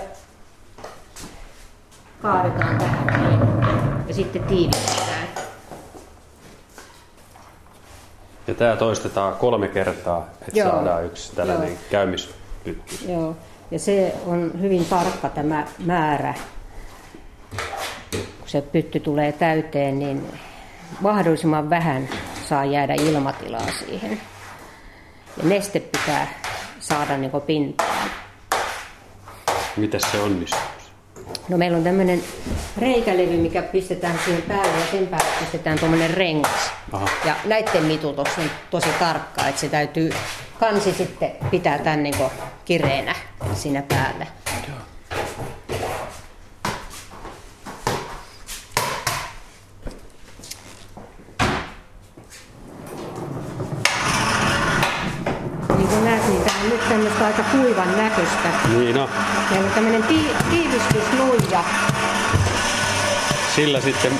kaadetaan 2.21 2.77
tähän 2.77 4.05
ja 4.07 4.13
sitten 4.13 4.43
tiivistetään. 4.43 5.27
Ja 8.47 8.55
tämä 8.55 8.75
toistetaan 8.75 9.35
kolme 9.35 9.67
kertaa, 9.67 10.27
että 10.47 10.59
Joo. 10.59 10.69
saadaan 10.69 11.05
yksi 11.05 11.35
tällainen 11.35 11.69
Joo. 11.69 11.77
käymispytty. 11.91 13.11
Joo, 13.11 13.35
ja 13.71 13.79
se 13.79 14.15
on 14.25 14.51
hyvin 14.61 14.85
tarkka 14.85 15.29
tämä 15.29 15.67
määrä. 15.85 16.33
Kun 18.11 18.49
se 18.49 18.61
pytty 18.61 18.99
tulee 18.99 19.31
täyteen, 19.31 19.99
niin 19.99 20.27
mahdollisimman 21.01 21.69
vähän 21.69 22.09
saa 22.49 22.65
jäädä 22.65 22.93
ilmatilaa 22.93 23.67
siihen. 23.79 24.21
Ja 25.37 25.43
neste 25.43 25.79
pitää 25.79 26.27
saada 26.79 27.17
niin 27.17 27.31
pintaan. 27.45 28.09
Miten 29.77 29.99
se 29.99 30.19
onnistuu? 30.19 30.59
No 31.49 31.57
meillä 31.57 31.77
on 31.77 31.83
tämmöinen 31.83 32.23
reikälevy, 32.77 33.37
mikä 33.37 33.61
pistetään 33.61 34.19
siihen 34.25 34.41
päälle 34.41 34.79
ja 34.79 34.85
sen 34.91 35.07
päälle 35.07 35.29
pistetään 35.39 35.79
tuommoinen 35.79 36.13
rengas. 36.13 36.71
Aha. 36.91 37.07
Ja 37.25 37.35
näiden 37.45 37.83
mitutus 37.83 38.37
on 38.37 38.51
tosi 38.71 38.89
tarkka, 38.99 39.47
että 39.47 39.61
se 39.61 39.69
täytyy 39.69 40.09
kansi 40.59 40.93
sitten 40.93 41.31
pitää 41.51 41.77
tämän 41.77 42.03
niin 42.03 42.15
kireenä 42.65 43.15
siinä 43.53 43.81
päällä. 43.81 44.25
tämmöistä 56.89 57.43
aika 57.79 57.91
kuivan 57.91 57.97
näköistä. 57.97 58.49
Niin 58.77 58.95
no. 58.95 59.09
Meillä 59.49 59.67
on 59.67 59.73
tämmöinen 59.73 60.03
ti- 60.03 60.35
tiivistysnuija. 60.49 61.63
Sillä 63.55 63.81
sitten 63.81 64.11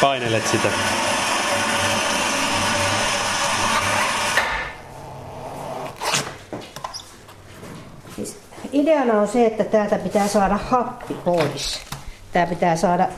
painelet 0.00 0.46
sitä. 0.46 0.68
Siis 8.16 8.38
ideana 8.72 9.20
on 9.20 9.28
se, 9.28 9.46
että 9.46 9.64
täältä 9.64 9.98
pitää 9.98 10.28
saada 10.28 10.58
happi 10.70 11.14
pois. 11.14 11.80
Tää 12.32 12.46
pitää 12.46 12.76
saada 12.76 13.08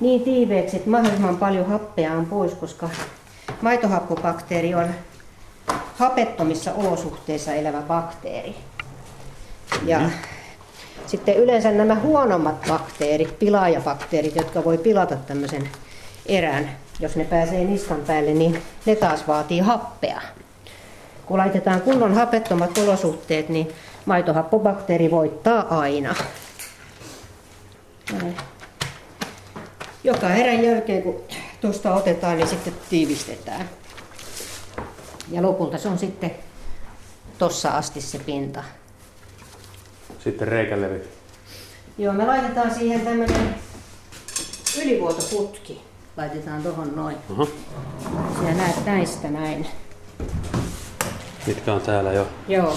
niin 0.00 0.20
tiiveeksi, 0.20 0.76
että 0.76 0.90
mahdollisimman 0.90 1.36
paljon 1.36 1.66
happea 1.66 2.12
on 2.12 2.26
pois, 2.26 2.54
koska 2.54 2.88
Maitohappobakteeri 3.62 4.74
on 4.74 4.86
hapettomissa 5.98 6.72
olosuhteissa 6.72 7.52
elävä 7.52 7.82
bakteeri. 7.82 8.54
Ja 9.84 9.98
mm. 9.98 10.10
sitten 11.06 11.36
yleensä 11.36 11.70
nämä 11.70 11.94
huonommat 11.94 12.66
bakteerit, 12.68 13.38
pilaajabakteerit, 13.38 14.36
jotka 14.36 14.64
voi 14.64 14.78
pilata 14.78 15.16
tämmöisen 15.16 15.68
erän, 16.26 16.70
jos 17.00 17.16
ne 17.16 17.24
pääsee 17.24 17.64
niskan 17.64 18.00
päälle, 18.06 18.34
niin 18.34 18.62
ne 18.86 18.96
taas 18.96 19.28
vaatii 19.28 19.60
happea. 19.60 20.20
Kun 21.26 21.38
laitetaan 21.38 21.80
kunnon 21.80 22.14
hapettomat 22.14 22.78
olosuhteet, 22.78 23.48
niin 23.48 23.68
maitohappobakteeri 24.06 25.10
voittaa 25.10 25.78
aina. 25.80 26.14
Joka 30.04 30.30
erän 30.30 30.64
jälkeen, 30.64 31.02
kun 31.02 31.20
tuosta 31.60 31.94
otetaan, 31.94 32.36
niin 32.36 32.48
sitten 32.48 32.74
tiivistetään. 32.90 33.68
Ja 35.30 35.42
lopulta 35.42 35.78
se 35.78 35.88
on 35.88 35.98
sitten 35.98 36.30
tossa 37.38 37.68
asti 37.68 38.00
se 38.00 38.18
pinta. 38.18 38.64
Sitten 40.18 40.48
reikälevyt. 40.48 41.08
Joo, 41.98 42.12
me 42.14 42.26
laitetaan 42.26 42.74
siihen 42.74 43.00
tämmöinen 43.00 43.54
ylivuotoputki. 44.82 45.82
Laitetaan 46.16 46.62
tuohon 46.62 46.96
noin. 46.96 47.16
Uh-huh. 47.30 47.50
Sinä 48.38 48.54
näet 48.54 48.84
näistä 48.86 49.28
näin. 49.28 49.66
Mitkä 51.46 51.74
on 51.74 51.80
täällä 51.80 52.12
jo? 52.12 52.26
Joo. 52.48 52.76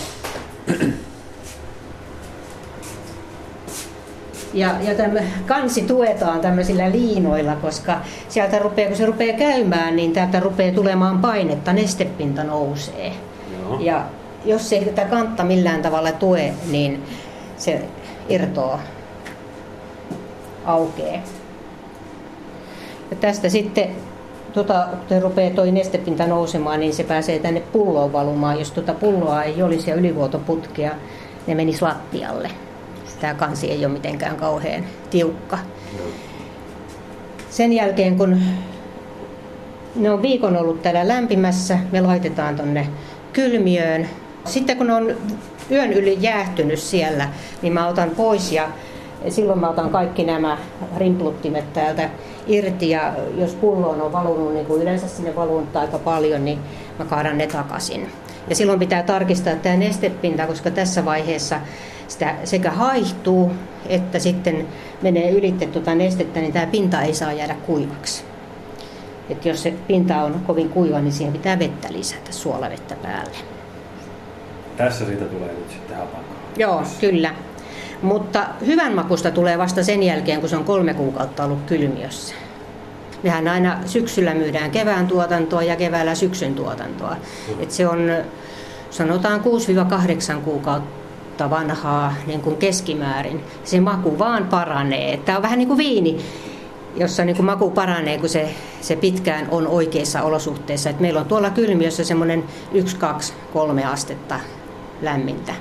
Ja, 4.53 4.75
ja 4.81 4.95
tämä 4.95 5.19
kansi 5.47 5.81
tuetaan 5.81 6.39
tämmöisillä 6.39 6.91
liinoilla, 6.91 7.55
koska 7.55 8.01
sieltä 8.29 8.59
rupeaa, 8.59 8.87
kun 8.87 8.97
se 8.97 9.05
rupeaa 9.05 9.37
käymään, 9.37 9.95
niin 9.95 10.13
täältä 10.13 10.39
rupeaa 10.39 10.75
tulemaan 10.75 11.19
painetta, 11.19 11.73
nestepinta 11.73 12.43
nousee. 12.43 13.13
Joo. 13.61 13.77
Ja 13.79 14.05
jos 14.45 14.73
ei 14.73 14.85
tätä 14.85 15.05
kantta 15.05 15.43
millään 15.43 15.81
tavalla 15.81 16.11
tue, 16.11 16.53
niin 16.71 17.03
se 17.57 17.81
irtoaa, 18.29 18.81
aukeaa. 20.65 21.21
Ja 23.11 23.17
tästä 23.19 23.49
sitten 23.49 23.89
tuota, 24.53 24.87
kun 25.07 25.21
rupeaa 25.21 25.55
toi 25.55 25.71
nestepinta 25.71 26.27
nousemaan, 26.27 26.79
niin 26.79 26.93
se 26.93 27.03
pääsee 27.03 27.39
tänne 27.39 27.59
pulloon 27.59 28.13
valumaan. 28.13 28.59
Jos 28.59 28.71
tuota 28.71 28.93
pulloa 28.93 29.43
ei 29.43 29.63
olisi 29.63 29.89
ja 29.89 29.95
ylivuotoputkea, 29.95 30.91
ne 31.47 31.55
menisi 31.55 31.81
lattialle 31.81 32.49
tämä 33.21 33.34
kansi 33.34 33.71
ei 33.71 33.86
ole 33.86 33.93
mitenkään 33.93 34.36
kauhean 34.36 34.84
tiukka. 35.10 35.57
Sen 37.49 37.73
jälkeen 37.73 38.17
kun 38.17 38.41
ne 39.95 40.12
on 40.12 40.21
viikon 40.21 40.57
ollut 40.57 40.81
täällä 40.81 41.07
lämpimässä, 41.07 41.77
me 41.91 42.01
laitetaan 42.01 42.55
tonne 42.55 42.88
kylmiöön. 43.34 44.07
Sitten 44.45 44.77
kun 44.77 44.91
on 44.91 45.15
yön 45.71 45.93
yli 45.93 46.17
jäähtynyt 46.21 46.79
siellä, 46.79 47.29
niin 47.62 47.73
mä 47.73 47.88
otan 47.88 48.10
pois 48.10 48.51
ja 48.51 48.67
silloin 49.29 49.60
mä 49.60 49.69
otan 49.69 49.89
kaikki 49.89 50.23
nämä 50.23 50.57
rimpluttimet 50.97 51.73
täältä 51.73 52.10
irti 52.47 52.89
ja 52.89 53.13
jos 53.38 53.55
pulloon 53.55 54.01
on 54.01 54.12
valunut, 54.12 54.53
niin 54.53 54.65
kuin 54.65 54.81
yleensä 54.81 55.07
sinne 55.07 55.36
valunut 55.36 55.75
aika 55.75 55.99
paljon, 55.99 56.45
niin 56.45 56.60
mä 56.99 57.05
kaadan 57.05 57.38
ne 57.38 57.47
takaisin. 57.47 58.12
Ja 58.47 58.55
silloin 58.55 58.79
pitää 58.79 59.03
tarkistaa 59.03 59.55
tämä 59.55 59.75
nestepinta, 59.75 60.47
koska 60.47 60.71
tässä 60.71 61.05
vaiheessa 61.05 61.60
sitä 62.12 62.36
sekä 62.43 62.71
haihtuu 62.71 63.52
että 63.89 64.19
sitten 64.19 64.67
menee 65.02 65.32
ylitte 65.32 65.65
tuota 65.65 65.95
nestettä, 65.95 66.39
niin 66.39 66.54
tämä 66.54 66.65
pinta 66.65 67.02
ei 67.02 67.13
saa 67.13 67.34
jäädä 67.34 67.56
kuivaksi. 67.65 68.24
Että 69.30 69.50
jos 69.50 69.63
se 69.63 69.74
pinta 69.88 70.24
on 70.24 70.41
kovin 70.47 70.69
kuiva, 70.69 71.00
niin 71.00 71.13
siihen 71.13 71.34
pitää 71.34 71.60
vettä 71.60 71.88
lisätä, 71.91 72.32
suolavettä 72.32 72.95
päälle. 72.95 73.38
Tässä 74.78 75.06
siitä 75.06 75.26
tulee 75.26 75.54
nyt 75.54 75.69
sitten 75.71 75.97
hapankaa. 75.97 76.36
Joo, 76.58 76.84
kyllä. 77.00 77.36
Mutta 78.02 78.47
hyvän 78.65 78.93
makusta 78.93 79.32
tulee 79.32 79.58
vasta 79.58 79.84
sen 79.84 80.04
jälkeen, 80.04 80.39
kun 80.39 80.50
se 80.50 80.58
on 80.58 80.63
kolme 80.63 80.93
kuukautta 80.93 81.43
ollut 81.43 81.62
kylmiössä. 81.65 82.36
Mehän 83.24 83.47
aina 83.47 83.80
syksyllä 83.86 84.34
myydään 84.34 84.71
kevään 84.71 85.08
tuotantoa 85.08 85.63
ja 85.63 85.76
keväällä 85.76 86.15
syksyn 86.15 86.56
tuotantoa. 86.56 87.15
Et 87.60 87.71
se 87.71 87.88
on 87.88 88.12
sanotaan 88.89 89.41
6-8 90.38 90.41
kuukautta 90.41 91.00
vanhaa 91.39 92.13
niin 92.28 92.41
kuin 92.41 92.58
keskimäärin. 92.58 93.44
Se 93.63 93.80
maku 93.80 94.20
vaan 94.20 94.48
paranee. 94.48 95.17
Tämä 95.17 95.38
on 95.38 95.41
vähän 95.41 95.58
niin 95.58 95.67
kuin 95.67 95.78
viini, 95.78 96.17
jossa 96.96 97.26
niin 97.26 97.36
kuin 97.36 97.46
maku 97.46 97.72
paranee, 97.72 98.17
kun 98.17 98.30
se, 98.30 98.50
se 98.82 98.96
pitkään 98.96 99.48
on 99.52 99.67
oikeissa 99.67 100.22
olosuhteissa. 100.22 100.89
Et 100.89 101.00
meillä 101.00 101.20
on 101.20 101.26
tuolla 101.26 101.50
kylmiössä 101.50 102.04
semmoinen 102.04 102.44
1, 102.74 102.98
2, 102.98 103.34
3 103.54 103.86
astetta 103.86 104.39
lämmintä. 105.02 105.54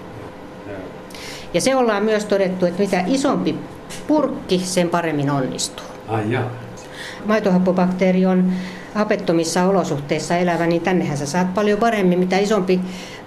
Ja 1.54 1.60
se 1.60 1.76
ollaan 1.76 2.04
myös 2.04 2.24
todettu, 2.24 2.66
että 2.66 2.82
mitä 2.82 3.04
isompi 3.06 3.54
purkki, 4.06 4.58
sen 4.58 4.88
paremmin 4.88 5.30
onnistuu. 5.30 5.86
Ai. 6.08 6.38
Maitohappobakteeri 7.24 8.26
on 8.26 8.52
hapettomissa 8.94 9.64
olosuhteissa 9.64 10.36
elävä, 10.36 10.66
niin 10.66 10.82
tännehän 10.82 11.16
sä 11.16 11.26
saat 11.26 11.54
paljon 11.54 11.78
paremmin. 11.78 12.18
Mitä 12.18 12.38
isompi 12.38 12.80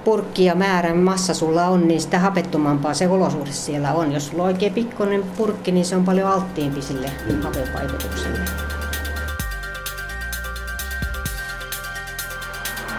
purkki 0.04 0.46
ja 0.46 0.56
määrän 0.56 0.98
massa 0.98 1.34
sulla 1.34 1.68
on, 1.68 1.88
niin 1.88 2.02
sitä 2.02 2.20
hapettomampaa 2.20 2.94
se 2.94 3.08
olosuhde 3.08 3.52
siellä 3.52 3.94
on. 3.94 4.12
Jos 4.12 4.28
sulla 4.28 4.44
on 4.44 4.48
oikein 4.48 4.74
pikkoinen 4.74 5.24
purkki, 5.38 5.72
niin 5.72 5.86
se 5.86 5.96
on 5.96 6.06
paljon 6.06 6.30
alttiimpi 6.30 6.82
sille 6.82 7.12
hapevaikutukselle. 7.44 8.40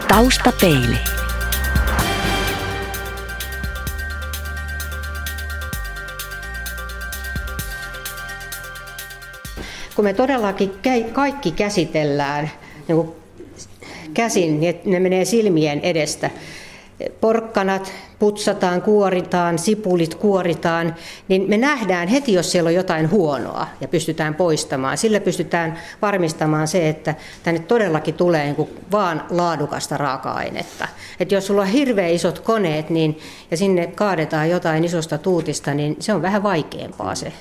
Taustapeili. 0.09 0.99
kun 9.97 10.05
me 10.05 10.13
todellakin 10.13 10.73
kaikki 11.13 11.51
käsitellään 11.51 12.51
niin 12.89 13.13
käsin, 14.15 14.61
niin 14.61 14.81
ne 14.85 15.01
menee 15.01 15.25
silmien 15.25 15.81
edestä. 15.81 16.31
Porkkanat 17.21 17.93
putsataan, 18.19 18.83
kuoritaan, 18.83 19.59
sipulit 19.59 20.15
kuoritaan, 20.15 20.95
niin 21.29 21.45
me 21.49 21.57
nähdään 21.57 22.09
heti, 22.09 22.33
jos 22.33 22.53
siellä 22.53 22.69
on 22.69 22.75
jotain 22.75 23.11
huonoa 23.11 23.67
ja 23.81 23.89
pystytään 23.89 24.35
poistamaan. 24.35 24.99
Sillä 24.99 25.21
pystytään 25.21 25.79
varmistamaan 26.03 26.69
se, 26.69 26.89
että 26.89 27.15
tänne 27.43 27.61
todellakin 27.61 28.15
tulee 28.15 28.45
niin 28.45 28.69
vaan 28.93 29.25
laadukasta 29.31 29.97
raaka-ainetta. 29.97 30.89
Et 31.21 31.33
jos 31.33 31.47
sulla 31.47 31.63
on 31.63 31.69
hirveän 31.69 32.11
isot 32.11 32.39
koneet 32.39 32.91
niin, 32.91 33.19
ja 33.51 33.57
sinne 33.57 33.87
kaadetaan 33.87 34.51
jotain 34.51 34.85
isosta 34.85 35.19
tuutista, 35.19 35.75
niin 35.75 35.97
se 36.01 36.15
on 36.15 36.23
vähän 36.23 36.43
vaikeampaa 36.43 37.15
se 37.15 37.33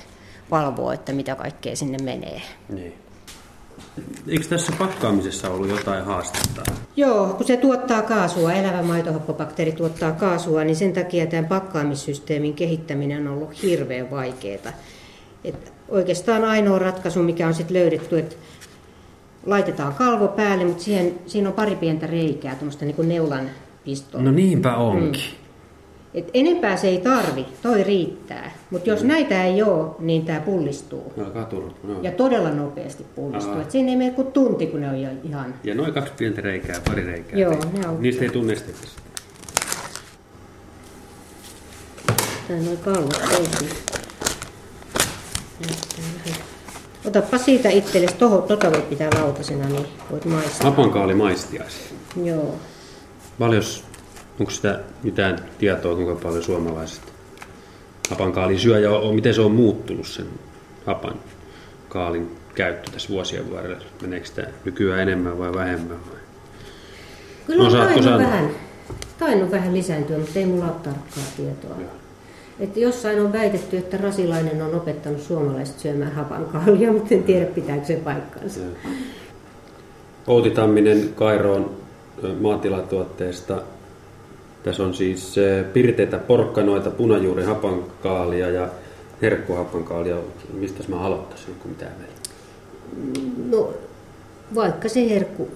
valvoa, 0.50 0.94
että 0.94 1.12
mitä 1.12 1.34
kaikkea 1.34 1.76
sinne 1.76 1.98
menee. 1.98 2.42
Niin. 2.68 3.03
Eikö 4.28 4.44
tässä 4.44 4.72
pakkaamisessa 4.78 5.50
ollut 5.50 5.68
jotain 5.68 6.04
haastetta? 6.04 6.62
Joo, 6.96 7.26
kun 7.26 7.46
se 7.46 7.56
tuottaa 7.56 8.02
kaasua, 8.02 8.52
elävä 8.52 8.82
maitohappobakteeri 8.82 9.72
tuottaa 9.72 10.12
kaasua, 10.12 10.64
niin 10.64 10.76
sen 10.76 10.92
takia 10.92 11.26
tämän 11.26 11.46
pakkaamissysteemin 11.46 12.54
kehittäminen 12.54 13.28
on 13.28 13.34
ollut 13.34 13.62
hirveän 13.62 14.10
vaikeaa. 14.10 14.72
Et 15.44 15.72
oikeastaan 15.88 16.44
ainoa 16.44 16.78
ratkaisu, 16.78 17.22
mikä 17.22 17.46
on 17.46 17.54
sitten 17.54 17.76
löydetty, 17.76 18.18
että 18.18 18.36
laitetaan 19.46 19.94
kalvo 19.94 20.28
päälle, 20.28 20.64
mutta 20.64 20.82
siihen, 20.82 21.14
siinä 21.26 21.48
on 21.48 21.54
pari 21.54 21.76
pientä 21.76 22.06
reikää, 22.06 22.54
tuommoista 22.54 22.84
niin 22.84 23.08
neulan 23.08 23.50
pistoa. 23.84 24.22
No 24.22 24.30
niinpä 24.30 24.76
onkin. 24.76 25.22
Mm. 25.22 25.43
Et 26.14 26.30
enempää 26.34 26.76
se 26.76 26.88
ei 26.88 26.98
tarvi, 26.98 27.46
toi 27.62 27.84
riittää. 27.84 28.50
Mutta 28.70 28.90
jos 28.90 29.02
mm. 29.02 29.08
näitä 29.08 29.44
ei 29.44 29.62
ole, 29.62 29.90
niin 29.98 30.24
tämä 30.24 30.40
pullistuu. 30.40 31.12
Alkaa 31.24 31.44
turut, 31.44 31.84
no. 31.84 32.00
Ja 32.02 32.12
todella 32.12 32.50
nopeasti 32.50 33.06
pullistuu. 33.14 33.60
Et 33.60 33.70
siinä 33.70 33.90
ei 33.90 33.96
mene 33.96 34.10
kuin 34.10 34.32
tunti, 34.32 34.66
kun 34.66 34.80
ne 34.80 34.88
on 34.90 35.02
jo 35.02 35.10
ihan... 35.24 35.54
Ja 35.64 35.74
noin 35.74 35.94
kaksi 35.94 36.12
pientä 36.16 36.40
reikää, 36.40 36.80
pari 36.84 37.06
reikää. 37.06 37.38
Joo, 37.38 37.52
ne 37.52 37.88
on. 37.88 38.02
Niistä 38.02 38.24
ei 38.24 38.30
tunne 38.30 38.52
esteitä. 38.52 38.80
Tää 42.48 42.56
noin 42.56 42.78
oikein. 42.86 43.70
Otapa 47.04 47.38
siitä 47.38 47.68
itsellesi, 47.68 48.14
toho, 48.14 48.38
tota 48.38 48.70
voit 48.70 48.88
pitää 48.88 49.10
lautasena, 49.14 49.68
niin 49.68 49.86
voit 50.10 50.24
maistaa. 50.24 50.70
Hapankaali 50.70 51.14
maistiaisi. 51.14 51.78
Joo. 52.24 52.54
Paljon 53.38 53.62
Onko 54.40 54.50
sitä 54.50 54.80
mitään 55.02 55.38
tietoa, 55.58 55.94
kuinka 55.94 56.14
paljon 56.14 56.42
suomalaiset 56.42 57.02
hapankaalin 58.10 58.58
syö 58.58 58.78
ja 58.78 58.90
miten 59.14 59.34
se 59.34 59.40
on 59.40 59.52
muuttunut 59.52 60.06
sen 60.06 60.26
hapan 60.86 61.14
kaalin 61.88 62.36
käyttö 62.54 62.90
tässä 62.90 63.08
vuosien 63.08 63.52
varrella? 63.52 63.84
Meneekö 64.02 64.26
sitä 64.26 64.46
nykyään 64.64 65.00
enemmän 65.00 65.38
vai 65.38 65.54
vähemmän? 65.54 65.96
Vai? 66.10 66.18
Kyllä 67.46 67.64
on 67.64 67.72
tainnut 67.72 68.18
vähän, 68.18 68.50
tainnut 69.18 69.50
vähän 69.50 69.74
lisääntyä, 69.74 70.18
mutta 70.18 70.38
ei 70.38 70.46
mulla 70.46 70.64
ole 70.64 70.72
tarkkaa 70.72 71.24
tietoa. 71.36 71.76
Että 72.60 72.80
jossain 72.80 73.20
on 73.20 73.32
väitetty, 73.32 73.76
että 73.76 73.96
rasilainen 73.96 74.62
on 74.62 74.74
opettanut 74.74 75.22
suomalaiset 75.22 75.78
syömään 75.78 76.12
hapankaalia, 76.12 76.92
mutta 76.92 77.14
en 77.14 77.22
tiedä 77.22 77.46
pitääkö 77.46 77.86
se 77.86 77.96
paikkansa. 77.96 78.60
Outi 80.26 80.50
Tamminen 80.50 81.08
Kairoon 81.14 81.70
maatilatuotteesta 82.40 83.62
tässä 84.64 84.82
on 84.82 84.94
siis 84.94 85.38
eh, 85.38 85.64
pirteitä 85.72 86.18
porkkanoita, 86.18 86.90
punajuuri 86.90 87.44
hapankaalia 87.44 88.50
ja 88.50 88.68
herkkuhapankaalia. 89.22 90.16
Mistä 90.52 90.84
mä 90.88 91.00
aloittaisin, 91.00 91.54
kun 91.62 91.70
mitään 91.70 91.92
meillä? 91.98 92.14
No, 93.50 93.74
vaikka 94.54 94.88
se 94.88 95.10
herkku 95.10 95.48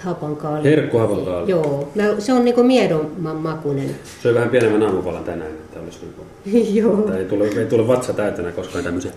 hapankaali. 0.00 0.64
Herkkuhapankaali. 0.70 1.50
Joo, 1.50 1.88
se 2.18 2.32
on 2.32 2.44
niinku 2.44 2.62
miedomman 2.62 3.36
makunen. 3.36 3.96
Se 4.22 4.28
on 4.28 4.34
vähän 4.34 4.48
pienemmän 4.48 4.82
aamupalan 4.82 5.24
tänään, 5.24 5.50
että 5.50 5.80
olisi 5.80 5.98
niinku... 6.00 6.22
Joo. 6.80 7.14
Ei 7.18 7.24
tule, 7.24 7.48
ei 7.48 7.66
tule 7.66 7.88
vatsa 7.88 8.12
täytänä 8.12 8.52
koskaan 8.52 8.84
tämmöisiä. 8.84 9.12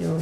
Joo. 0.00 0.18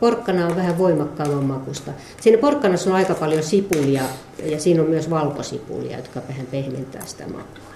Porkkana 0.00 0.46
on 0.46 0.56
vähän 0.56 0.78
voimakkaamman 0.78 1.44
makusta. 1.44 1.92
Siinä 2.20 2.38
porkkanassa 2.38 2.90
on 2.90 2.96
aika 2.96 3.14
paljon 3.14 3.42
sipulia 3.42 4.02
ja 4.44 4.60
siinä 4.60 4.82
on 4.82 4.88
myös 4.88 5.10
valkosipulia, 5.10 5.96
jotka 5.96 6.22
vähän 6.28 6.46
pehmentää 6.46 7.06
sitä 7.06 7.24
makua. 7.26 7.66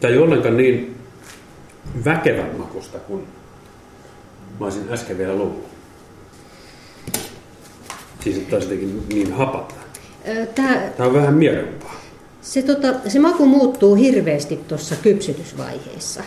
Tämä 0.00 0.12
ei 0.12 0.18
ollenkaan 0.18 0.56
niin 0.56 0.96
väkevän 2.04 2.56
makusta 2.58 2.98
kuin 2.98 3.26
mä 4.60 4.66
olisin 4.66 4.92
äsken 4.92 5.18
vielä 5.18 5.34
luullut. 5.34 5.68
Siis 8.20 8.36
että 8.36 8.56
niin 9.08 9.32
hapata. 9.32 9.74
Tämä, 10.54 10.80
Tämä 10.96 11.08
on 11.08 11.14
vähän 11.14 11.34
miedompaa. 11.34 12.03
Se, 12.44 12.62
tota, 12.62 12.94
se 13.08 13.18
maku 13.18 13.46
muuttuu 13.46 13.94
hirveästi 13.94 14.56
tuossa 14.56 14.96
kypsytysvaiheessa. 14.96 16.22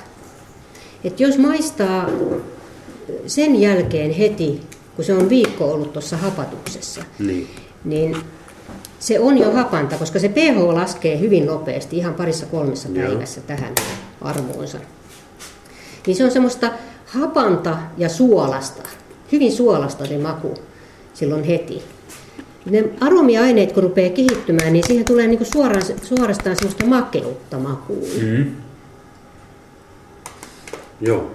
Et 1.03 1.19
jos 1.19 1.37
maistaa 1.37 2.09
sen 3.27 3.61
jälkeen 3.61 4.11
heti, 4.11 4.61
kun 4.95 5.05
se 5.05 5.13
on 5.13 5.29
viikko 5.29 5.71
ollut 5.71 5.93
tuossa 5.93 6.17
hapatuksessa, 6.17 7.03
niin. 7.19 7.47
niin 7.83 8.17
se 8.99 9.19
on 9.19 9.37
jo 9.37 9.51
hapanta, 9.51 9.97
koska 9.97 10.19
se 10.19 10.29
pH 10.29 10.57
laskee 10.57 11.19
hyvin 11.19 11.45
nopeasti, 11.45 11.97
ihan 11.97 12.13
parissa 12.13 12.45
kolmessa 12.45 12.89
Joo. 12.93 13.07
päivässä 13.07 13.41
tähän 13.41 13.75
arvoonsa. 14.21 14.77
Niin 16.07 16.17
se 16.17 16.23
on 16.23 16.31
semmoista 16.31 16.71
hapanta 17.05 17.77
ja 17.97 18.09
suolasta, 18.09 18.89
hyvin 19.31 19.51
suolasta 19.51 20.05
se 20.05 20.17
maku 20.17 20.53
silloin 21.13 21.43
heti 21.43 21.83
ne 22.69 22.89
aromiaineet, 23.01 23.71
kun 23.71 23.83
rupeaa 23.83 24.09
kehittymään, 24.09 24.73
niin 24.73 24.87
siihen 24.87 25.05
tulee 25.05 25.27
niin 25.27 25.45
suoraan, 25.45 25.83
suorastaan 26.03 26.55
sellaista 26.55 26.85
makeutta 26.85 27.59
makuun. 27.59 28.07
Mm. 28.21 28.45
Joo. 31.01 31.31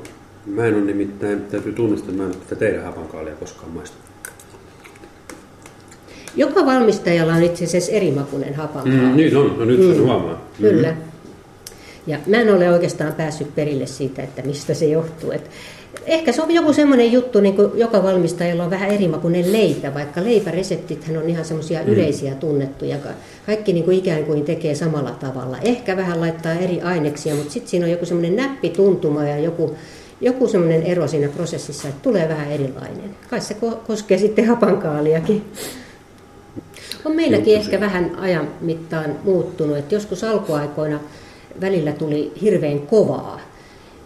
Mä 0.46 0.64
en 0.64 0.74
ole 0.74 0.82
nimittäin, 0.82 1.42
täytyy 1.42 1.72
tunnistaa, 1.72 2.10
että 2.10 2.22
mä 2.22 2.28
en 2.28 2.36
ole 2.36 2.44
tätä 2.44 2.56
teidän 2.56 2.84
hapankaalia 2.84 3.34
koskaan 3.34 3.70
maistanut. 3.70 4.06
Joka 6.36 6.66
valmistajalla 6.66 7.34
on 7.34 7.42
itse 7.42 7.64
asiassa 7.64 7.92
eri 7.92 8.10
makunen 8.10 8.54
hapankaali. 8.54 8.98
Mm, 8.98 9.16
niin 9.16 9.36
on, 9.36 9.58
no 9.58 9.64
nyt 9.64 9.80
mm. 9.80 10.02
huomaa. 10.02 10.34
Mm. 10.34 10.68
Kyllä. 10.68 10.96
Ja 12.06 12.18
mä 12.26 12.36
en 12.36 12.54
ole 12.54 12.70
oikeastaan 12.70 13.12
päässyt 13.12 13.54
perille 13.54 13.86
siitä, 13.86 14.22
että 14.22 14.42
mistä 14.42 14.74
se 14.74 14.86
johtuu. 14.86 15.32
Et 15.32 15.50
Ehkä 16.06 16.32
se 16.32 16.42
on 16.42 16.50
joku 16.50 16.72
semmoinen 16.72 17.12
juttu, 17.12 17.40
niin 17.40 17.56
kuin 17.56 17.70
joka 17.74 18.02
valmistajalla 18.02 18.64
on 18.64 18.70
vähän 18.70 18.90
eri 18.90 19.08
makuinen 19.08 19.52
leipä, 19.52 19.94
vaikka 19.94 20.24
leipäreseptithän 20.24 21.16
on 21.16 21.30
ihan 21.30 21.44
semmoisia 21.44 21.82
mm. 21.82 21.88
yleisiä 21.88 22.34
tunnettuja. 22.34 22.96
Kaikki 23.46 23.72
niin 23.72 23.84
kuin 23.84 23.98
ikään 23.98 24.24
kuin 24.24 24.44
tekee 24.44 24.74
samalla 24.74 25.10
tavalla. 25.10 25.58
Ehkä 25.62 25.96
vähän 25.96 26.20
laittaa 26.20 26.52
eri 26.52 26.80
aineksia, 26.80 27.34
mutta 27.34 27.52
sitten 27.52 27.70
siinä 27.70 27.86
on 27.86 27.92
joku 27.92 28.06
semmoinen 28.06 28.36
näppituntuma 28.36 29.24
ja 29.24 29.38
joku, 29.38 29.76
joku 30.20 30.48
semmoinen 30.48 30.82
ero 30.82 31.08
siinä 31.08 31.28
prosessissa, 31.28 31.88
että 31.88 32.02
tulee 32.02 32.28
vähän 32.28 32.52
erilainen. 32.52 33.16
Kai 33.30 33.40
se 33.40 33.56
koskee 33.86 34.18
sitten 34.18 34.46
hapankaaliakin. 34.46 35.44
On 37.04 37.16
meilläkin 37.16 37.56
ehkä 37.56 37.80
vähän 37.80 38.16
ajan 38.18 38.48
mittaan 38.60 39.18
muuttunut, 39.24 39.76
että 39.76 39.94
joskus 39.94 40.24
alkuaikoina 40.24 41.00
välillä 41.60 41.92
tuli 41.92 42.32
hirveän 42.42 42.80
kovaa. 42.80 43.51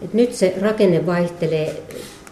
Et 0.03 0.15
nyt 0.15 0.35
se 0.35 0.55
rakenne 0.61 1.07
vaihtelee 1.07 1.83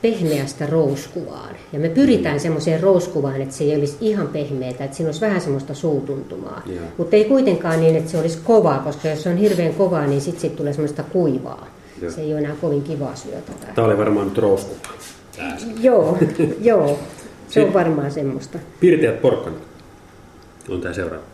pehmeästä 0.02 0.66
rouskuvaan. 0.66 1.54
Ja 1.72 1.78
me 1.78 1.88
pyritään 1.88 2.40
semmoiseen 2.40 2.80
rouskuvaan, 2.80 3.42
että 3.42 3.54
se 3.54 3.64
ei 3.64 3.76
olisi 3.76 3.96
ihan 4.00 4.28
pehmeää, 4.28 4.70
että 4.70 4.96
siinä 4.96 5.08
olisi 5.08 5.20
vähän 5.20 5.40
semmoista 5.40 5.74
suutuntumaa. 5.74 6.62
Yeah. 6.70 6.84
Mutta 6.98 7.16
ei 7.16 7.24
kuitenkaan 7.24 7.80
niin, 7.80 7.96
että 7.96 8.10
se 8.10 8.18
olisi 8.18 8.38
kovaa, 8.44 8.78
koska 8.78 9.08
jos 9.08 9.22
se 9.22 9.28
on 9.28 9.36
hirveän 9.36 9.74
kovaa, 9.74 10.06
niin 10.06 10.20
sitten 10.20 10.40
sit 10.40 10.56
tulee 10.56 10.72
semmoista 10.72 11.02
kuivaa. 11.02 11.68
Yeah. 12.02 12.14
Se 12.14 12.20
ei 12.20 12.32
ole 12.32 12.40
enää 12.40 12.56
kovin 12.60 12.82
kivaa 12.82 13.16
syötävää. 13.16 13.72
Tämä 13.74 13.86
oli 13.86 13.98
varmaan 13.98 14.28
nyt 14.28 14.38
rouskuvaa. 14.38 14.92
joo, 15.80 16.18
joo, 16.60 16.98
se 17.48 17.64
on 17.64 17.74
varmaan 17.74 18.10
semmoista. 18.10 18.58
Pirteät 18.80 19.22
porkkanat 19.22 19.62
on 20.68 20.80
tämä 20.80 20.94
seuraava. 20.94 21.33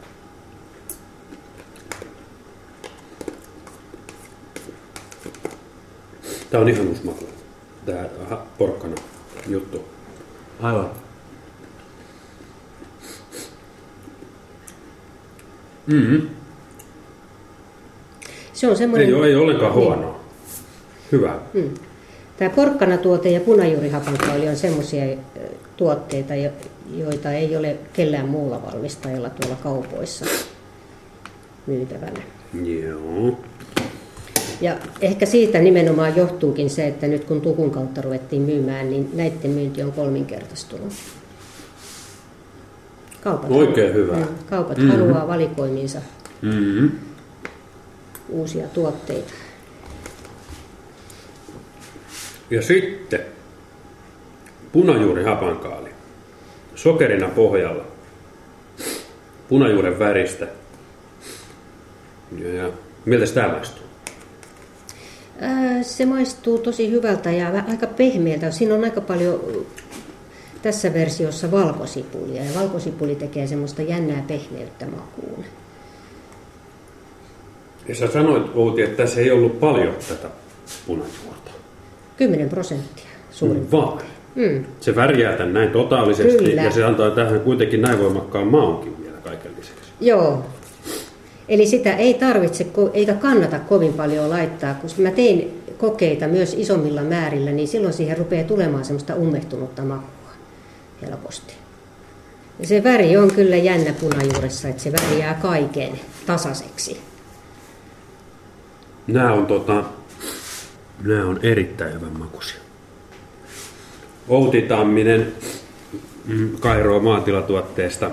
Tämä 6.50 6.60
on 6.60 6.68
ihan 6.68 6.88
usmaton, 6.88 7.28
tämä 7.86 8.08
porkkana 8.58 8.94
juttu. 9.46 9.84
Aivan. 10.62 10.90
Mm-hmm. 15.86 16.28
Se 18.52 18.68
on 18.68 18.76
semmoinen... 18.76 19.08
Ei, 19.08 19.14
ole, 19.14 19.26
ei 19.26 19.36
ollenkaan 19.36 19.72
niin. 19.72 19.84
huonoa. 19.84 20.20
Hyvä. 21.12 21.38
Mm. 21.54 21.74
Tämä 22.36 22.50
porkkanatuote 22.50 23.30
ja 23.30 23.40
punajuurihapankaali 23.40 24.48
on 24.48 24.56
semmoisia 24.56 25.16
tuotteita, 25.76 26.32
joita 26.94 27.32
ei 27.32 27.56
ole 27.56 27.76
kellään 27.92 28.28
muulla 28.28 28.62
valmistajalla 28.62 29.30
tuolla 29.30 29.56
kaupoissa 29.62 30.26
myytävänä. 31.66 32.20
Joo. 32.64 33.38
Ja 34.60 34.76
ehkä 35.00 35.26
siitä 35.26 35.58
nimenomaan 35.58 36.16
johtuukin 36.16 36.70
se, 36.70 36.86
että 36.86 37.06
nyt 37.06 37.24
kun 37.24 37.40
tukun 37.40 37.70
kautta 37.70 38.00
ruvettiin 38.00 38.42
myymään, 38.42 38.90
niin 38.90 39.10
näiden 39.14 39.50
myynti 39.50 39.82
on 39.82 39.92
kolminkertaistunut. 39.92 40.92
Kaupat 43.20 43.50
Oikein 43.50 43.94
hyvä. 43.94 44.16
Mm, 44.16 44.26
kaupat 44.50 44.76
mm-hmm. 44.76 44.92
haluaa 44.92 45.28
valikoimiinsa 45.28 45.98
mm-hmm. 46.42 46.90
uusia 48.28 48.66
tuotteita. 48.68 49.32
Ja 52.50 52.62
sitten 52.62 53.20
punajuuri 54.72 55.24
hapankaali. 55.24 55.90
Sokerina 56.74 57.28
pohjalla. 57.28 57.84
Punajuuren 59.48 59.98
väristä. 59.98 60.46
Ja, 62.38 62.54
ja 62.54 62.70
miltä 63.04 63.34
tämä 63.34 63.48
maistuu? 63.48 63.89
Se 65.82 66.06
maistuu 66.06 66.58
tosi 66.58 66.90
hyvältä 66.90 67.30
ja 67.30 67.64
aika 67.68 67.86
pehmeältä. 67.86 68.50
Siinä 68.50 68.74
on 68.74 68.84
aika 68.84 69.00
paljon 69.00 69.40
tässä 70.62 70.94
versiossa 70.94 71.50
valkosipulia 71.50 72.44
ja 72.44 72.50
valkosipuli 72.60 73.14
tekee 73.14 73.46
semmoista 73.46 73.82
jännää 73.82 74.24
pehmeyttä 74.26 74.86
makuun. 74.86 75.44
Ja 77.88 77.94
sä 77.94 78.06
sanoit 78.06 78.46
Outi, 78.54 78.82
että 78.82 78.96
tässä 78.96 79.20
ei 79.20 79.30
ollut 79.30 79.60
paljon 79.60 79.94
tätä 80.08 80.28
punajuurta. 80.86 81.50
10 82.16 82.48
prosenttia 82.48 83.10
suurin 83.30 83.72
Vaan. 83.72 84.02
Mm. 84.34 84.64
Se 84.80 84.96
värjää 84.96 85.36
tämän 85.36 85.54
näin 85.54 85.70
totaalisesti 85.70 86.44
Kyllä. 86.44 86.62
ja 86.62 86.70
se 86.70 86.84
antaa 86.84 87.10
tähän 87.10 87.40
kuitenkin 87.40 87.82
näin 87.82 87.98
voimakkaan 87.98 88.46
maunkin 88.46 89.02
vielä 89.02 89.16
kaiken 89.24 89.52
lisäksi. 89.58 89.90
Joo, 90.00 90.44
Eli 91.50 91.66
sitä 91.66 91.96
ei 91.96 92.14
tarvitse 92.14 92.66
eikä 92.92 93.14
kannata 93.14 93.58
kovin 93.58 93.92
paljon 93.92 94.30
laittaa, 94.30 94.74
koska 94.74 95.02
mä 95.02 95.10
tein 95.10 95.62
kokeita 95.78 96.28
myös 96.28 96.54
isommilla 96.58 97.02
määrillä, 97.02 97.50
niin 97.50 97.68
silloin 97.68 97.94
siihen 97.94 98.18
rupeaa 98.18 98.44
tulemaan 98.44 98.84
semmoista 98.84 99.14
ummehtunutta 99.14 99.82
makua 99.82 100.30
helposti. 101.02 101.54
Ja 102.58 102.66
se 102.66 102.84
väri 102.84 103.16
on 103.16 103.32
kyllä 103.34 103.56
jännä 103.56 103.92
punajuuressa, 104.00 104.68
että 104.68 104.82
se 104.82 104.92
väriää 104.92 105.34
kaiken 105.34 106.00
tasaiseksi. 106.26 107.00
Nämä 109.06 109.32
on, 109.32 109.46
tota, 109.46 109.84
nämä 111.04 111.26
on 111.26 111.40
erittäin 111.42 111.94
hyvän 111.94 112.18
makuisia. 112.18 112.60
Outi 114.28 114.62
Tamminen 114.62 115.32
mm, 116.26 116.58
Kairoa 116.60 117.00
maatilatuotteesta. 117.00 118.10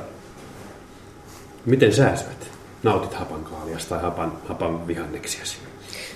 Miten 1.65 1.93
sä 1.93 2.15
syöt? 2.15 2.56
Nautit 2.83 3.13
hapankaaliasta 3.13 3.89
tai 3.89 4.03
hapan, 4.03 4.33
hapan 4.47 4.87
vihanneksiasi? 4.87 5.57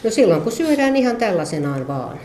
No 0.03 0.11
silloin 0.11 0.41
kun 0.41 0.51
syödään 0.51 0.95
ihan 0.95 1.15
tällaisenaan 1.15 1.87
vaan. 1.87 2.19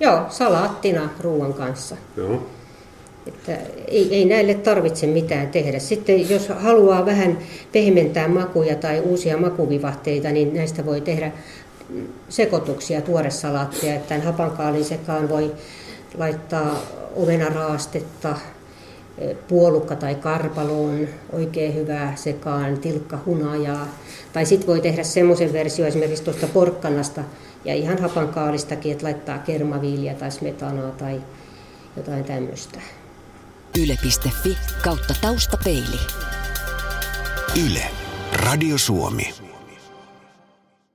Joo, 0.00 0.26
salaattina 0.28 1.08
ruoan 1.20 1.54
kanssa. 1.54 1.96
Joo. 2.16 2.46
Että 3.26 3.56
ei, 3.88 4.14
ei 4.14 4.24
näille 4.24 4.54
tarvitse 4.54 5.06
mitään 5.06 5.48
tehdä. 5.48 5.78
Sitten 5.78 6.30
jos 6.30 6.48
haluaa 6.48 7.06
vähän 7.06 7.38
pehmentää 7.72 8.28
makuja 8.28 8.74
tai 8.74 9.00
uusia 9.00 9.36
makuvivahteita, 9.36 10.28
niin 10.28 10.54
näistä 10.54 10.86
voi 10.86 11.00
tehdä 11.00 11.32
sekoituksia, 12.28 13.00
tuoresalaattia. 13.00 13.94
Että 13.94 14.08
tämän 14.08 14.24
hapankaalin 14.26 14.84
sekaan 14.84 15.28
voi 15.28 15.52
laittaa 16.18 16.82
omenaraastetta, 17.16 18.36
puolukka 19.48 19.96
tai 19.96 20.14
karpalo 20.14 20.84
on 20.84 21.08
oikein 21.32 21.74
hyvää 21.74 22.16
sekaan, 22.16 22.78
tilkka 22.78 23.18
hunajaa. 23.26 23.88
Tai 24.32 24.46
sitten 24.46 24.66
voi 24.66 24.80
tehdä 24.80 25.02
semmoisen 25.02 25.52
versio 25.52 25.86
esimerkiksi 25.86 26.24
tuosta 26.24 26.46
porkkanasta 26.46 27.22
ja 27.64 27.74
ihan 27.74 27.98
hapankaalistakin, 27.98 28.92
että 28.92 29.04
laittaa 29.04 29.38
kermaviiliä 29.38 30.14
tai 30.14 30.30
smetanaa 30.30 30.90
tai 30.90 31.20
jotain 31.96 32.24
tämmöistä. 32.24 32.80
Yle.fi 33.78 34.58
kautta 34.84 35.14
taustapeili. 35.20 36.00
Yle. 37.66 37.82
Radio 38.32 38.78
Suomi. 38.78 39.39